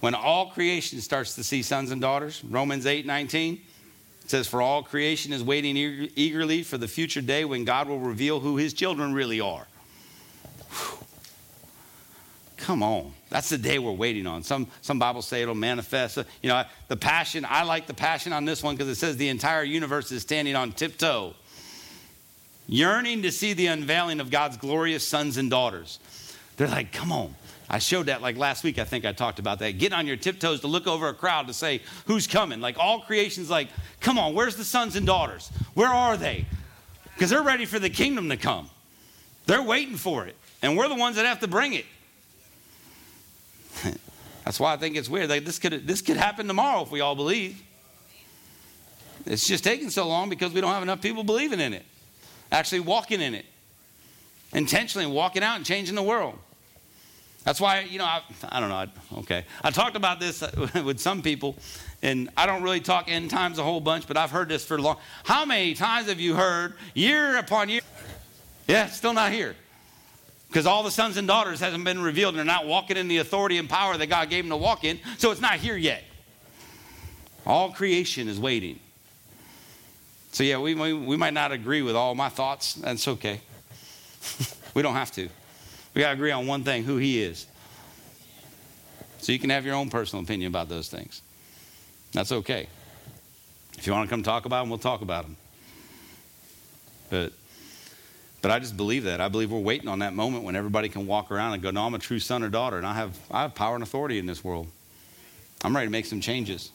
When 0.00 0.14
all 0.14 0.50
creation 0.50 1.00
starts 1.00 1.34
to 1.36 1.42
see 1.42 1.62
sons 1.62 1.90
and 1.90 1.98
daughters, 1.98 2.44
Romans 2.44 2.84
8 2.84 3.06
19 3.06 3.58
says, 4.26 4.46
For 4.46 4.60
all 4.60 4.82
creation 4.82 5.32
is 5.32 5.42
waiting 5.42 5.78
eagerly 6.14 6.62
for 6.62 6.76
the 6.76 6.86
future 6.86 7.22
day 7.22 7.46
when 7.46 7.64
God 7.64 7.88
will 7.88 8.00
reveal 8.00 8.38
who 8.38 8.58
his 8.58 8.74
children 8.74 9.14
really 9.14 9.40
are. 9.40 9.66
Whew. 10.68 11.06
Come 12.58 12.82
on. 12.82 13.14
That's 13.30 13.48
the 13.48 13.56
day 13.56 13.78
we're 13.78 13.92
waiting 13.92 14.26
on. 14.26 14.42
Some, 14.42 14.66
some 14.82 14.98
Bibles 14.98 15.26
say 15.26 15.40
it'll 15.40 15.54
manifest. 15.54 16.18
You 16.42 16.50
know, 16.50 16.64
the 16.88 16.96
passion, 16.98 17.46
I 17.48 17.62
like 17.62 17.86
the 17.86 17.94
passion 17.94 18.34
on 18.34 18.44
this 18.44 18.62
one 18.62 18.76
because 18.76 18.90
it 18.90 18.96
says 18.96 19.16
the 19.16 19.30
entire 19.30 19.64
universe 19.64 20.12
is 20.12 20.20
standing 20.20 20.54
on 20.54 20.72
tiptoe 20.72 21.34
yearning 22.70 23.22
to 23.22 23.32
see 23.32 23.52
the 23.52 23.66
unveiling 23.66 24.20
of 24.20 24.30
God's 24.30 24.56
glorious 24.56 25.06
sons 25.06 25.36
and 25.36 25.50
daughters. 25.50 25.98
They're 26.56 26.68
like, 26.68 26.92
come 26.92 27.10
on. 27.12 27.34
I 27.68 27.78
showed 27.78 28.06
that 28.06 28.22
like 28.22 28.36
last 28.36 28.64
week, 28.64 28.78
I 28.78 28.84
think 28.84 29.04
I 29.04 29.12
talked 29.12 29.38
about 29.38 29.58
that. 29.58 29.72
Get 29.72 29.92
on 29.92 30.06
your 30.06 30.16
tiptoes 30.16 30.60
to 30.60 30.66
look 30.66 30.86
over 30.86 31.08
a 31.08 31.14
crowd 31.14 31.48
to 31.48 31.52
say, 31.52 31.82
who's 32.06 32.26
coming? 32.26 32.60
Like 32.60 32.78
all 32.78 33.00
creation's 33.00 33.50
like, 33.50 33.68
come 34.00 34.18
on, 34.18 34.34
where's 34.34 34.56
the 34.56 34.64
sons 34.64 34.96
and 34.96 35.06
daughters? 35.06 35.50
Where 35.74 35.88
are 35.88 36.16
they? 36.16 36.46
Because 37.14 37.30
they're 37.30 37.42
ready 37.42 37.66
for 37.66 37.78
the 37.78 37.90
kingdom 37.90 38.28
to 38.30 38.36
come. 38.36 38.70
They're 39.46 39.62
waiting 39.62 39.96
for 39.96 40.26
it. 40.26 40.36
And 40.62 40.76
we're 40.76 40.88
the 40.88 40.94
ones 40.94 41.16
that 41.16 41.26
have 41.26 41.40
to 41.40 41.48
bring 41.48 41.74
it. 41.74 41.86
That's 44.44 44.58
why 44.58 44.72
I 44.72 44.76
think 44.76 44.96
it's 44.96 45.08
weird. 45.08 45.28
Like 45.28 45.44
this 45.44 45.58
could 45.58 45.86
this 45.86 46.02
could 46.02 46.16
happen 46.16 46.46
tomorrow 46.46 46.82
if 46.82 46.90
we 46.90 47.00
all 47.00 47.14
believe. 47.14 47.62
It's 49.26 49.46
just 49.46 49.64
taking 49.64 49.90
so 49.90 50.08
long 50.08 50.28
because 50.28 50.52
we 50.52 50.60
don't 50.60 50.72
have 50.72 50.82
enough 50.82 51.00
people 51.00 51.24
believing 51.24 51.60
in 51.60 51.74
it 51.74 51.84
actually 52.52 52.80
walking 52.80 53.20
in 53.20 53.34
it, 53.34 53.46
intentionally 54.52 55.06
walking 55.06 55.42
out 55.42 55.56
and 55.56 55.64
changing 55.64 55.94
the 55.94 56.02
world. 56.02 56.38
That's 57.44 57.60
why, 57.60 57.80
you 57.80 57.98
know, 57.98 58.04
I, 58.04 58.22
I 58.48 58.60
don't 58.60 58.68
know. 58.68 58.74
I, 58.74 58.88
okay. 59.20 59.44
I 59.64 59.70
talked 59.70 59.96
about 59.96 60.20
this 60.20 60.42
with 60.84 61.00
some 61.00 61.22
people, 61.22 61.56
and 62.02 62.28
I 62.36 62.46
don't 62.46 62.62
really 62.62 62.80
talk 62.80 63.10
end 63.10 63.30
times 63.30 63.58
a 63.58 63.62
whole 63.62 63.80
bunch, 63.80 64.06
but 64.06 64.16
I've 64.16 64.30
heard 64.30 64.48
this 64.48 64.64
for 64.64 64.76
a 64.76 64.82
long. 64.82 64.98
How 65.24 65.44
many 65.46 65.74
times 65.74 66.08
have 66.08 66.20
you 66.20 66.34
heard 66.34 66.74
year 66.94 67.38
upon 67.38 67.70
year? 67.70 67.80
Yeah, 68.68 68.86
still 68.88 69.14
not 69.14 69.32
here. 69.32 69.56
Because 70.48 70.66
all 70.66 70.82
the 70.82 70.90
sons 70.90 71.16
and 71.16 71.26
daughters 71.26 71.60
hasn't 71.60 71.84
been 71.84 72.02
revealed, 72.02 72.34
and 72.34 72.38
they're 72.38 72.44
not 72.44 72.66
walking 72.66 72.96
in 72.96 73.08
the 73.08 73.18
authority 73.18 73.56
and 73.56 73.68
power 73.68 73.96
that 73.96 74.08
God 74.08 74.28
gave 74.28 74.44
them 74.44 74.50
to 74.50 74.56
walk 74.56 74.84
in, 74.84 74.98
so 75.16 75.30
it's 75.30 75.40
not 75.40 75.54
here 75.54 75.76
yet. 75.76 76.02
All 77.46 77.70
creation 77.70 78.28
is 78.28 78.38
waiting. 78.38 78.80
So, 80.32 80.44
yeah, 80.44 80.58
we, 80.58 80.74
we, 80.74 81.16
might 81.16 81.34
not 81.34 81.50
agree 81.50 81.82
with 81.82 81.96
all 81.96 82.14
my 82.14 82.28
thoughts. 82.28 82.74
That's 82.74 83.08
okay. 83.08 83.40
we 84.74 84.82
don't 84.82 84.94
have 84.94 85.10
to. 85.12 85.28
We 85.94 86.02
got 86.02 86.08
to 86.08 86.14
agree 86.14 86.30
on 86.30 86.46
one 86.46 86.62
thing 86.62 86.84
who 86.84 86.98
He 86.98 87.20
is. 87.22 87.46
So, 89.18 89.32
you 89.32 89.38
can 89.38 89.50
have 89.50 89.66
your 89.66 89.74
own 89.74 89.90
personal 89.90 90.24
opinion 90.24 90.48
about 90.48 90.68
those 90.68 90.88
things. 90.88 91.20
That's 92.12 92.32
okay. 92.32 92.68
If 93.76 93.86
you 93.86 93.92
want 93.92 94.08
to 94.08 94.10
come 94.10 94.22
talk 94.22 94.44
about 94.44 94.62
them, 94.62 94.70
we'll 94.70 94.78
talk 94.78 95.02
about 95.02 95.24
them. 95.24 95.36
But, 97.08 97.32
but 98.40 98.50
I 98.50 98.58
just 98.60 98.76
believe 98.76 99.04
that. 99.04 99.20
I 99.20 99.28
believe 99.28 99.50
we're 99.50 99.58
waiting 99.58 99.88
on 99.88 99.98
that 99.98 100.14
moment 100.14 100.44
when 100.44 100.54
everybody 100.54 100.88
can 100.88 101.06
walk 101.06 101.30
around 101.30 101.54
and 101.54 101.62
go, 101.62 101.70
No, 101.70 101.86
I'm 101.86 101.94
a 101.94 101.98
true 101.98 102.20
son 102.20 102.42
or 102.42 102.48
daughter, 102.48 102.76
and 102.76 102.86
I 102.86 102.94
have, 102.94 103.18
I 103.30 103.42
have 103.42 103.54
power 103.54 103.74
and 103.74 103.82
authority 103.82 104.18
in 104.18 104.26
this 104.26 104.44
world. 104.44 104.68
I'm 105.62 105.74
ready 105.74 105.88
to 105.88 105.90
make 105.92 106.06
some 106.06 106.20
changes. 106.20 106.70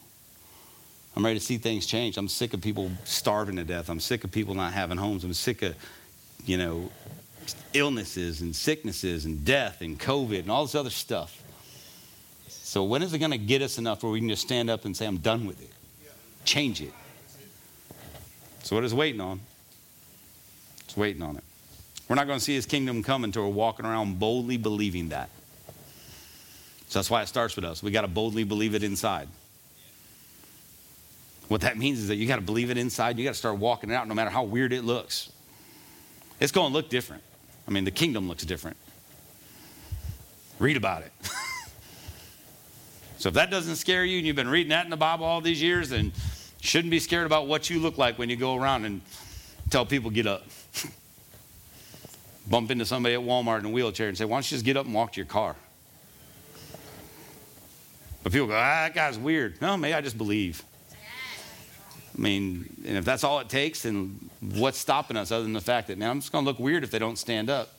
I'm 1.15 1.23
ready 1.23 1.39
to 1.39 1.45
see 1.45 1.58
things 1.58 1.86
change. 1.86 2.17
I'm 2.17 2.28
sick 2.28 2.54
of 2.54 2.62
people 2.62 2.91
starving 3.06 3.56
to 3.56 3.63
death. 3.63 3.89
I'm 3.89 4.01
sick 4.01 4.23
of 4.23 4.32
people 4.32 4.54
not 4.54 4.73
having 4.73 4.97
homes. 4.97 5.23
I'm 5.23 5.34
sick 5.34 5.62
of, 5.62 5.75
you 6.45 6.58
know, 6.58 6.91
illnesses 7.73 8.41
and 8.41 8.56
sicknesses 8.56 9.25
and 9.25 9.45
death 9.45 9.82
and 9.82 9.99
COVID 9.99 10.39
and 10.39 10.51
all 10.51 10.65
this 10.65 10.75
other 10.75 10.89
stuff. 10.89 11.41
So 12.47 12.84
when 12.84 13.01
is 13.01 13.13
it 13.13 13.19
going 13.19 13.32
to 13.32 13.38
get 13.38 13.62
us 13.62 13.78
enough 13.78 14.04
where 14.04 14.12
we 14.12 14.19
can 14.19 14.28
just 14.28 14.41
stand 14.41 14.69
up 14.69 14.84
and 14.84 14.95
say, 14.95 15.06
I'm 15.06 15.17
done 15.17 15.45
with 15.45 15.62
it? 15.62 15.69
Change 16.43 16.82
it. 16.82 16.91
So 18.63 18.75
what 18.75 18.84
is 18.84 18.93
waiting 18.93 19.21
on? 19.21 19.39
It's 20.82 20.97
waiting 20.97 21.21
on 21.21 21.38
it. 21.38 21.43
We're 22.10 22.15
not 22.15 22.28
going 22.28 22.39
to 22.39 22.43
see 22.43 22.56
his 22.56 22.65
kingdom 22.65 23.04
come 23.04 23.23
until 23.23 23.43
we're 23.43 23.56
walking 23.56 23.86
around 23.86 24.19
boldly 24.19 24.58
believing 24.58 25.10
that. 25.10 25.30
So 26.89 26.99
that's 26.99 27.10
why 27.10 27.21
it 27.21 27.28
starts 27.28 27.56
with 27.56 27.65
us. 27.65 27.82
We 27.82 27.91
got 27.91 28.01
to 28.01 28.08
boldly 28.08 28.43
believe 28.43 28.75
it 28.75 28.84
inside. 28.84 29.28
What 31.47 31.62
that 31.62 31.77
means 31.77 31.99
is 31.99 32.08
that 32.08 32.15
you 32.15 32.27
got 32.27 32.38
to 32.38 32.41
believe 32.41 32.71
it 32.71 32.77
inside. 32.77 33.17
You 33.17 33.23
got 33.23 33.34
to 33.34 33.38
start 33.38 33.58
walking 33.58 33.91
it 33.91 33.93
out 33.93 34.08
no 34.08 34.13
matter 34.13 34.29
how 34.29 34.43
weird 34.43 34.73
it 34.73 34.84
looks. 34.84 35.31
It's 36.39 36.51
going 36.51 36.71
to 36.71 36.73
look 36.73 36.89
different. 36.89 37.23
I 37.67 37.71
mean, 37.71 37.86
the 37.86 37.91
kingdom 37.91 38.27
looks 38.27 38.43
different. 38.43 38.77
Read 40.60 40.77
about 40.77 41.03
it. 41.03 41.12
so 43.17 43.29
if 43.29 43.36
that 43.36 43.51
doesn't 43.51 43.75
scare 43.75 44.03
you 44.03 44.17
and 44.17 44.27
you've 44.27 44.36
been 44.36 44.49
reading 44.49 44.69
that 44.69 44.86
in 44.86 44.89
the 44.89 44.97
Bible 44.97 45.25
all 45.25 45.41
these 45.41 45.62
years, 45.62 45.89
then 45.89 46.12
shouldn't 46.62 46.91
be 46.91 46.99
scared 46.99 47.25
about 47.25 47.47
what 47.47 47.69
you 47.69 47.79
look 47.79 47.97
like 47.97 48.17
when 48.17 48.29
you 48.29 48.36
go 48.36 48.55
around 48.55 48.86
and 48.86 49.01
tell 49.69 49.86
people 49.86 50.10
get 50.10 50.27
up. 50.27 50.43
Bump 52.49 52.71
into 52.71 52.86
somebody 52.86 53.15
at 53.15 53.21
Walmart 53.21 53.60
in 53.60 53.65
a 53.65 53.69
wheelchair 53.69 54.08
and 54.08 54.17
say, 54.17 54.25
Why 54.25 54.38
don't 54.38 54.51
you 54.51 54.55
just 54.55 54.65
get 54.65 54.77
up 54.77 54.86
and 54.86 54.93
walk 54.93 55.13
to 55.13 55.17
your 55.17 55.25
car? 55.25 55.55
But 58.25 58.31
people 58.31 58.47
go, 58.47 58.55
ah, 58.55 58.86
that 58.86 58.95
guy's 58.95 59.19
weird. 59.19 59.62
No, 59.62 59.77
maybe 59.77 59.93
I 59.93 60.01
just 60.01 60.17
believe. 60.17 60.63
I 62.17 62.21
mean, 62.21 62.69
and 62.86 62.97
if 62.97 63.04
that's 63.04 63.23
all 63.23 63.39
it 63.39 63.49
takes, 63.49 63.84
then 63.84 64.30
what's 64.39 64.78
stopping 64.78 65.17
us 65.17 65.32
other 65.32 65.43
than 65.43 65.54
the 65.54 65.62
fact 65.62 65.89
that, 65.89 65.97
man, 65.97 66.10
I'm 66.10 66.19
just 66.21 66.32
going 66.32 66.45
to 66.45 66.49
look 66.49 66.60
weird 66.60 66.84
if 66.84 66.91
they 66.91 66.99
don't 66.99 67.17
stand 67.17 67.49
up? 67.49 67.73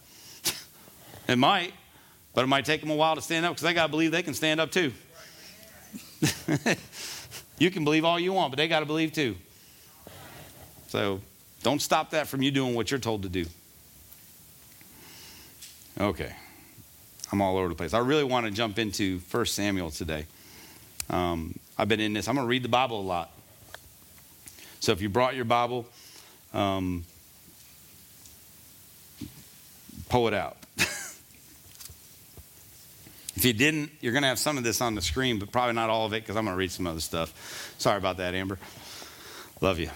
it 1.28 1.36
might, 1.36 1.72
but 2.34 2.44
it 2.44 2.46
might 2.48 2.66
take 2.66 2.82
them 2.82 2.90
a 2.90 2.94
while 2.96 3.14
to 3.14 3.22
stand 3.22 3.46
up 3.46 3.52
because 3.52 3.62
they 3.62 3.72
got 3.72 3.86
to 3.86 3.90
believe 3.90 4.10
they 4.10 4.22
can 4.22 4.34
stand 4.34 4.60
up 4.60 4.70
too. 4.70 4.92
you 7.58 7.70
can 7.70 7.84
believe 7.84 8.04
all 8.04 8.20
you 8.20 8.32
want, 8.32 8.52
but 8.52 8.58
they 8.58 8.68
got 8.68 8.80
to 8.80 8.86
believe 8.86 9.12
too. 9.12 9.36
So 10.88 11.20
don't 11.62 11.80
stop 11.80 12.10
that 12.10 12.28
from 12.28 12.42
you 12.42 12.50
doing 12.50 12.74
what 12.74 12.90
you're 12.90 13.00
told 13.00 13.22
to 13.22 13.28
do. 13.30 13.46
Okay. 15.98 16.34
I'm 17.32 17.40
all 17.40 17.56
over 17.56 17.68
the 17.68 17.74
place. 17.74 17.94
I 17.94 17.98
really 17.98 18.24
want 18.24 18.46
to 18.46 18.52
jump 18.52 18.78
into 18.78 19.18
1 19.30 19.46
Samuel 19.46 19.90
today. 19.90 20.26
Um, 21.08 21.58
I've 21.78 21.88
been 21.88 22.00
in 22.00 22.12
this. 22.12 22.28
I'm 22.28 22.34
going 22.34 22.46
to 22.46 22.50
read 22.50 22.62
the 22.62 22.68
Bible 22.68 23.00
a 23.00 23.02
lot. 23.02 23.32
So 24.86 24.92
if 24.92 25.02
you 25.02 25.08
brought 25.08 25.34
your 25.34 25.44
Bible, 25.44 25.84
um, 26.54 27.04
pull 30.08 30.28
it 30.28 30.34
out. 30.34 30.56
if 30.76 31.24
you 33.40 33.52
didn't, 33.52 33.90
you're 34.00 34.12
going 34.12 34.22
to 34.22 34.28
have 34.28 34.38
some 34.38 34.56
of 34.56 34.62
this 34.62 34.80
on 34.80 34.94
the 34.94 35.02
screen, 35.02 35.40
but 35.40 35.50
probably 35.50 35.74
not 35.74 35.90
all 35.90 36.06
of 36.06 36.12
it 36.12 36.22
because 36.22 36.36
I'm 36.36 36.44
going 36.44 36.54
to 36.54 36.58
read 36.58 36.70
some 36.70 36.86
other 36.86 37.00
stuff. 37.00 37.74
Sorry 37.78 37.98
about 37.98 38.18
that, 38.18 38.34
Amber. 38.34 38.60
Love 39.60 39.80
you. 39.80 39.90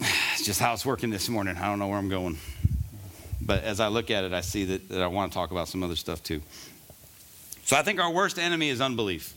It's 0.00 0.46
just 0.46 0.58
how 0.58 0.72
it's 0.72 0.86
working 0.86 1.10
this 1.10 1.28
morning. 1.28 1.58
I 1.58 1.66
don't 1.66 1.78
know 1.78 1.88
where 1.88 1.98
I'm 1.98 2.08
going. 2.08 2.38
But 3.42 3.62
as 3.62 3.78
I 3.78 3.88
look 3.88 4.10
at 4.10 4.24
it, 4.24 4.32
I 4.32 4.40
see 4.40 4.64
that, 4.64 4.88
that 4.88 5.02
I 5.02 5.08
want 5.08 5.32
to 5.32 5.36
talk 5.36 5.50
about 5.50 5.68
some 5.68 5.82
other 5.82 5.96
stuff 5.96 6.22
too. 6.22 6.40
So 7.64 7.76
I 7.76 7.82
think 7.82 8.00
our 8.00 8.10
worst 8.10 8.38
enemy 8.38 8.70
is 8.70 8.80
unbelief. 8.80 9.34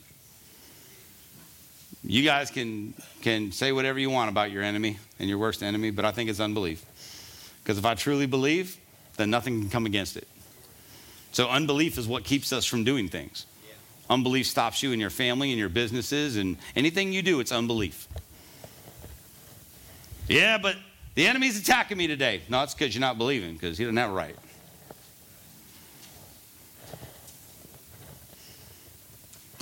You 2.12 2.24
guys 2.24 2.52
can, 2.52 2.94
can 3.22 3.54
say 3.54 3.72
whatever 3.72 3.98
you 3.98 4.10
want 4.10 4.30
about 4.30 4.52
your 4.52 4.64
enemy 4.64 4.98
and 5.18 5.30
your 5.30 5.38
worst 5.38 5.64
enemy, 5.64 5.92
but 5.92 6.04
I 6.04 6.12
think 6.12 6.30
it's 6.30 6.42
unbelief. 6.42 6.84
Because 7.64 7.78
if 7.78 7.86
I 7.86 7.96
truly 7.96 8.26
believe, 8.26 8.76
then 9.16 9.30
nothing 9.30 9.62
can 9.62 9.70
come 9.70 9.86
against 9.86 10.18
it. 10.18 10.28
So 11.32 11.48
unbelief 11.48 11.98
is 11.98 12.10
what 12.10 12.26
keeps 12.26 12.52
us 12.52 12.66
from 12.66 12.84
doing 12.84 13.08
things. 13.08 13.46
Unbelief 14.10 14.46
stops 14.46 14.84
you 14.84 14.92
in 14.92 15.00
your 15.00 15.10
family 15.10 15.52
and 15.52 15.58
your 15.58 15.70
businesses 15.70 16.36
and 16.36 16.58
anything 16.76 17.14
you 17.14 17.22
do, 17.22 17.40
it's 17.40 17.54
unbelief. 17.54 18.10
Yeah, 20.28 20.58
but 20.58 20.76
the 21.16 21.26
enemy's 21.28 21.58
attacking 21.62 21.98
me 21.98 22.08
today. 22.08 22.42
No, 22.50 22.62
it's 22.64 22.74
because 22.74 22.94
you're 22.94 23.00
not 23.00 23.18
believing, 23.18 23.54
because 23.54 23.78
he 23.78 23.86
doesn't 23.86 23.96
have 23.96 24.10
a 24.10 24.14
right. 24.14 24.36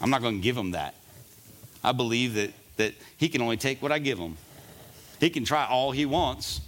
I'm 0.02 0.10
not 0.10 0.24
going 0.24 0.38
to 0.38 0.42
give 0.42 0.58
him 0.58 0.72
that. 0.72 0.96
I 1.84 1.92
believe 1.92 2.36
that, 2.36 2.52
that 2.78 2.94
he 3.18 3.30
can 3.30 3.42
only 3.42 3.58
take 3.58 3.82
what 3.82 3.92
I 3.92 4.00
give 4.00 4.18
him. 4.18 4.38
He 5.20 5.30
can 5.30 5.44
try 5.46 5.66
all 5.66 5.92
he 5.92 6.06
wants. 6.06 6.62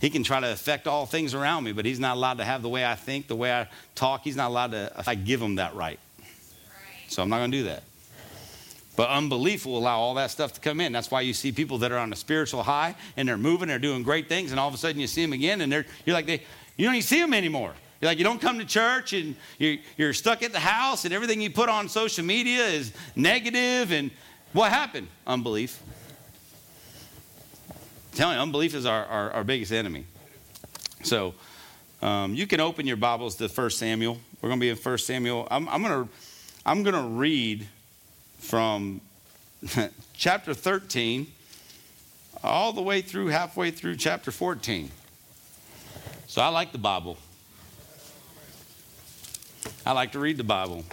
He 0.00 0.10
can 0.10 0.22
try 0.22 0.40
to 0.40 0.52
affect 0.52 0.86
all 0.86 1.06
things 1.06 1.34
around 1.34 1.64
me, 1.64 1.72
but 1.72 1.84
he's 1.84 2.00
not 2.00 2.16
allowed 2.16 2.38
to 2.38 2.44
have 2.44 2.62
the 2.62 2.68
way 2.68 2.84
I 2.84 2.94
think, 2.94 3.26
the 3.26 3.36
way 3.36 3.52
I 3.52 3.68
talk. 3.94 4.22
He's 4.22 4.36
not 4.36 4.48
allowed 4.50 4.72
to, 4.72 4.92
I 5.06 5.14
give 5.14 5.40
him 5.40 5.56
that 5.56 5.74
right. 5.74 5.98
So 7.08 7.22
I'm 7.22 7.28
not 7.28 7.38
going 7.38 7.52
to 7.52 7.58
do 7.58 7.64
that. 7.64 7.84
But 8.96 9.08
unbelief 9.08 9.66
will 9.66 9.78
allow 9.78 9.98
all 9.98 10.14
that 10.14 10.30
stuff 10.30 10.52
to 10.52 10.60
come 10.60 10.80
in. 10.80 10.92
That's 10.92 11.10
why 11.10 11.22
you 11.22 11.32
see 11.32 11.52
people 11.52 11.78
that 11.78 11.90
are 11.90 11.98
on 11.98 12.12
a 12.12 12.16
spiritual 12.16 12.62
high 12.62 12.94
and 13.16 13.28
they're 13.28 13.38
moving, 13.38 13.68
they're 13.68 13.78
doing 13.78 14.02
great 14.02 14.28
things, 14.28 14.50
and 14.50 14.60
all 14.60 14.68
of 14.68 14.74
a 14.74 14.76
sudden 14.76 15.00
you 15.00 15.06
see 15.06 15.22
them 15.22 15.32
again, 15.32 15.60
and 15.62 15.72
they're, 15.72 15.86
you're 16.04 16.14
like, 16.14 16.26
they, 16.26 16.42
you 16.76 16.84
don't 16.84 16.94
even 16.94 17.06
see 17.06 17.20
them 17.20 17.34
anymore. 17.34 17.74
You're 18.04 18.10
like, 18.10 18.18
you 18.18 18.24
don't 18.24 18.38
come 18.38 18.58
to 18.58 18.66
church 18.66 19.14
and 19.14 19.34
you're, 19.58 19.78
you're 19.96 20.12
stuck 20.12 20.42
at 20.42 20.52
the 20.52 20.60
house, 20.60 21.06
and 21.06 21.14
everything 21.14 21.40
you 21.40 21.48
put 21.48 21.70
on 21.70 21.88
social 21.88 22.22
media 22.22 22.66
is 22.66 22.92
negative, 23.16 23.92
and 23.92 24.10
what 24.52 24.70
happened? 24.70 25.08
Unbelief. 25.26 25.82
I'm 27.70 27.74
telling 28.12 28.36
you, 28.36 28.42
unbelief 28.42 28.74
is 28.74 28.84
our, 28.84 29.06
our, 29.06 29.30
our 29.30 29.42
biggest 29.42 29.72
enemy. 29.72 30.04
So 31.02 31.32
um, 32.02 32.34
you 32.34 32.46
can 32.46 32.60
open 32.60 32.86
your 32.86 32.98
Bibles 32.98 33.36
to 33.36 33.48
1 33.48 33.70
Samuel. 33.70 34.18
We're 34.42 34.50
going 34.50 34.60
to 34.60 34.64
be 34.64 34.68
in 34.68 34.76
1 34.76 34.98
Samuel. 34.98 35.48
I'm, 35.50 35.66
I'm 35.70 35.82
going 35.82 36.04
to 36.04 36.10
I'm 36.66 36.82
going 36.82 36.96
to 36.96 37.08
read 37.08 37.66
from 38.36 39.00
chapter 40.12 40.52
13 40.52 41.26
all 42.42 42.74
the 42.74 42.82
way 42.82 43.00
through 43.00 43.28
halfway 43.28 43.70
through 43.70 43.96
chapter 43.96 44.30
14. 44.30 44.90
So 46.26 46.42
I 46.42 46.48
like 46.48 46.72
the 46.72 46.76
Bible. 46.76 47.16
I 49.86 49.92
like 49.92 50.12
to 50.12 50.18
read 50.18 50.36
the 50.36 50.44
Bible. 50.44 50.84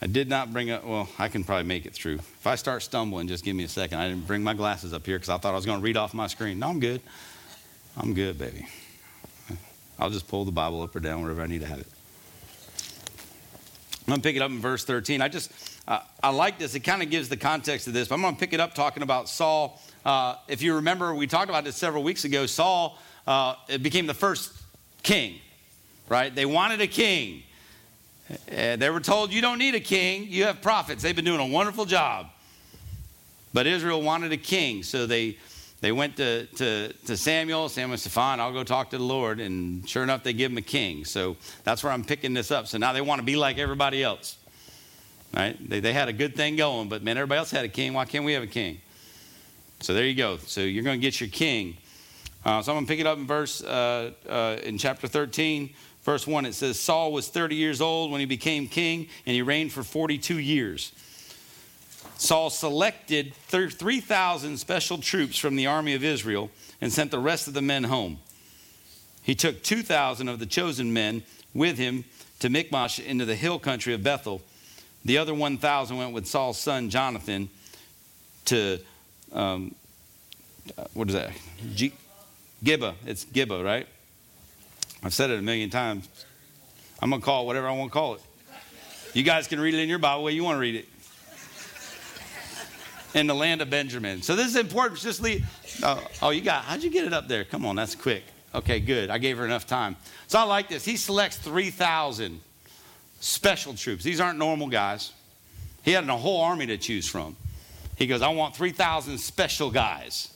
I 0.00 0.06
did 0.06 0.28
not 0.28 0.52
bring 0.52 0.70
up, 0.70 0.84
well, 0.84 1.08
I 1.18 1.28
can 1.28 1.44
probably 1.44 1.64
make 1.64 1.86
it 1.86 1.94
through. 1.94 2.16
If 2.16 2.46
I 2.46 2.56
start 2.56 2.82
stumbling, 2.82 3.28
just 3.28 3.44
give 3.44 3.54
me 3.54 3.62
a 3.62 3.68
second. 3.68 3.98
I 3.98 4.08
didn't 4.08 4.26
bring 4.26 4.42
my 4.42 4.52
glasses 4.52 4.92
up 4.92 5.06
here 5.06 5.16
because 5.16 5.28
I 5.28 5.38
thought 5.38 5.52
I 5.52 5.56
was 5.56 5.64
going 5.64 5.78
to 5.78 5.84
read 5.84 5.96
off 5.96 6.12
my 6.12 6.26
screen. 6.26 6.58
No, 6.58 6.68
I'm 6.68 6.80
good. 6.80 7.00
I'm 7.96 8.12
good, 8.12 8.36
baby. 8.36 8.66
I'll 10.00 10.10
just 10.10 10.26
pull 10.26 10.44
the 10.44 10.50
Bible 10.50 10.82
up 10.82 10.96
or 10.96 11.00
down 11.00 11.22
wherever 11.22 11.40
I 11.40 11.46
need 11.46 11.60
to 11.60 11.66
have 11.68 11.78
it. 11.78 11.86
I'm 14.00 14.10
going 14.10 14.20
to 14.20 14.28
pick 14.28 14.34
it 14.34 14.42
up 14.42 14.50
in 14.50 14.58
verse 14.58 14.84
13. 14.84 15.22
I 15.22 15.28
just, 15.28 15.52
uh, 15.86 16.00
I 16.20 16.30
like 16.30 16.58
this. 16.58 16.74
It 16.74 16.80
kind 16.80 17.02
of 17.02 17.10
gives 17.10 17.28
the 17.28 17.36
context 17.36 17.86
of 17.86 17.92
this, 17.92 18.08
but 18.08 18.16
I'm 18.16 18.22
going 18.22 18.34
to 18.34 18.40
pick 18.40 18.52
it 18.52 18.58
up 18.58 18.74
talking 18.74 19.04
about 19.04 19.28
Saul. 19.28 19.80
Uh, 20.04 20.34
if 20.48 20.60
you 20.60 20.74
remember, 20.74 21.14
we 21.14 21.28
talked 21.28 21.48
about 21.48 21.62
this 21.62 21.76
several 21.76 22.02
weeks 22.02 22.24
ago. 22.24 22.46
Saul 22.46 22.98
uh, 23.28 23.54
became 23.80 24.08
the 24.08 24.14
first 24.14 24.52
king, 25.04 25.38
right? 26.12 26.34
They 26.34 26.44
wanted 26.44 26.82
a 26.82 26.86
king. 26.86 27.42
Uh, 28.30 28.76
they 28.76 28.90
were 28.90 29.00
told, 29.00 29.32
you 29.32 29.40
don't 29.40 29.58
need 29.58 29.74
a 29.74 29.80
king, 29.80 30.26
you 30.28 30.44
have 30.44 30.60
prophets. 30.60 31.02
They've 31.02 31.16
been 31.16 31.24
doing 31.24 31.40
a 31.40 31.46
wonderful 31.46 31.86
job. 31.86 32.26
But 33.54 33.66
Israel 33.66 34.02
wanted 34.02 34.30
a 34.30 34.36
king, 34.36 34.82
so 34.82 35.06
they, 35.06 35.38
they 35.80 35.90
went 35.90 36.18
to, 36.18 36.44
to, 36.46 36.92
to 37.06 37.16
Samuel. 37.16 37.70
Samuel 37.70 37.96
said, 37.96 38.12
Fine, 38.12 38.40
I'll 38.40 38.52
go 38.52 38.62
talk 38.62 38.90
to 38.90 38.98
the 38.98 39.04
Lord. 39.04 39.40
And 39.40 39.88
sure 39.88 40.02
enough, 40.02 40.22
they 40.22 40.34
give 40.34 40.52
him 40.52 40.58
a 40.58 40.62
king. 40.62 41.06
So 41.06 41.36
that's 41.64 41.82
where 41.82 41.92
I'm 41.92 42.04
picking 42.04 42.34
this 42.34 42.50
up. 42.50 42.66
So 42.66 42.76
now 42.76 42.92
they 42.92 43.00
want 43.00 43.18
to 43.18 43.24
be 43.24 43.36
like 43.36 43.56
everybody 43.56 44.02
else. 44.02 44.36
Right? 45.34 45.56
They, 45.66 45.80
they 45.80 45.94
had 45.94 46.08
a 46.08 46.12
good 46.12 46.36
thing 46.36 46.56
going, 46.56 46.90
but 46.90 47.02
man, 47.02 47.16
everybody 47.16 47.38
else 47.38 47.50
had 47.50 47.64
a 47.64 47.70
king. 47.70 47.94
Why 47.94 48.04
can't 48.04 48.26
we 48.26 48.34
have 48.34 48.42
a 48.42 48.46
king? 48.46 48.82
So 49.80 49.94
there 49.94 50.04
you 50.04 50.14
go. 50.14 50.36
So 50.36 50.60
you're 50.60 50.84
going 50.84 51.00
to 51.00 51.02
get 51.02 51.20
your 51.20 51.30
king. 51.30 51.78
Uh, 52.44 52.60
so 52.60 52.72
I'm 52.72 52.76
going 52.76 52.86
to 52.86 52.90
pick 52.90 52.98
it 52.98 53.06
up 53.06 53.18
in 53.18 53.26
verse, 53.26 53.62
uh, 53.62 54.10
uh, 54.28 54.56
in 54.64 54.76
chapter 54.76 55.06
13. 55.06 55.70
Verse 56.04 56.26
1, 56.26 56.46
it 56.46 56.54
says, 56.54 56.80
Saul 56.80 57.12
was 57.12 57.28
30 57.28 57.54
years 57.54 57.80
old 57.80 58.10
when 58.10 58.20
he 58.20 58.26
became 58.26 58.66
king, 58.66 59.08
and 59.24 59.34
he 59.34 59.42
reigned 59.42 59.72
for 59.72 59.82
42 59.82 60.38
years. 60.38 60.92
Saul 62.16 62.50
selected 62.50 63.34
3,000 63.48 64.56
special 64.58 64.98
troops 64.98 65.38
from 65.38 65.56
the 65.56 65.66
army 65.66 65.94
of 65.94 66.04
Israel 66.04 66.50
and 66.80 66.92
sent 66.92 67.10
the 67.10 67.18
rest 67.18 67.48
of 67.48 67.54
the 67.54 67.62
men 67.62 67.84
home. 67.84 68.18
He 69.22 69.34
took 69.34 69.62
2,000 69.62 70.28
of 70.28 70.38
the 70.38 70.46
chosen 70.46 70.92
men 70.92 71.22
with 71.54 71.78
him 71.78 72.04
to 72.40 72.48
Michmash 72.48 72.98
into 72.98 73.24
the 73.24 73.36
hill 73.36 73.58
country 73.58 73.94
of 73.94 74.02
Bethel. 74.02 74.42
The 75.04 75.18
other 75.18 75.34
1,000 75.34 75.96
went 75.96 76.12
with 76.12 76.26
Saul's 76.26 76.58
son 76.58 76.90
Jonathan 76.90 77.48
to, 78.46 78.78
um, 79.32 79.74
what 80.94 81.08
is 81.08 81.14
that? 81.14 81.30
G- 81.74 81.94
Gibeah. 82.62 82.94
It's 83.06 83.24
Gibeah, 83.24 83.62
right? 83.62 83.86
I've 85.02 85.14
said 85.14 85.30
it 85.30 85.38
a 85.38 85.42
million 85.42 85.70
times. 85.70 86.08
I'm 87.00 87.10
going 87.10 87.20
to 87.20 87.24
call 87.24 87.42
it 87.42 87.46
whatever 87.46 87.66
I 87.66 87.72
want 87.72 87.90
to 87.90 87.92
call 87.92 88.14
it. 88.14 88.22
You 89.14 89.22
guys 89.24 89.48
can 89.48 89.60
read 89.60 89.74
it 89.74 89.80
in 89.80 89.88
your 89.88 89.98
Bible 89.98 90.24
way 90.24 90.32
you 90.32 90.44
want 90.44 90.56
to 90.56 90.60
read 90.60 90.76
it. 90.76 90.88
in 93.14 93.26
the 93.26 93.34
land 93.34 93.60
of 93.60 93.68
Benjamin. 93.68 94.22
So 94.22 94.36
this 94.36 94.46
is 94.46 94.56
important. 94.56 95.00
Just 95.00 95.20
leave. 95.20 95.44
Oh, 95.82 96.02
oh, 96.22 96.30
you 96.30 96.40
got, 96.40 96.64
how'd 96.64 96.82
you 96.82 96.90
get 96.90 97.04
it 97.04 97.12
up 97.12 97.28
there? 97.28 97.44
Come 97.44 97.66
on, 97.66 97.76
that's 97.76 97.94
quick. 97.94 98.22
Okay, 98.54 98.80
good. 98.80 99.10
I 99.10 99.18
gave 99.18 99.38
her 99.38 99.44
enough 99.44 99.66
time. 99.66 99.96
So 100.28 100.38
I 100.38 100.44
like 100.44 100.68
this. 100.68 100.84
He 100.84 100.96
selects 100.96 101.36
3,000 101.38 102.40
special 103.20 103.74
troops. 103.74 104.04
These 104.04 104.20
aren't 104.20 104.38
normal 104.38 104.68
guys. 104.68 105.12
He 105.82 105.92
had 105.92 106.08
a 106.08 106.16
whole 106.16 106.42
army 106.42 106.66
to 106.66 106.78
choose 106.78 107.08
from. 107.08 107.36
He 107.96 108.06
goes, 108.06 108.22
I 108.22 108.28
want 108.28 108.54
3,000 108.56 109.18
special 109.18 109.70
guys. 109.70 110.31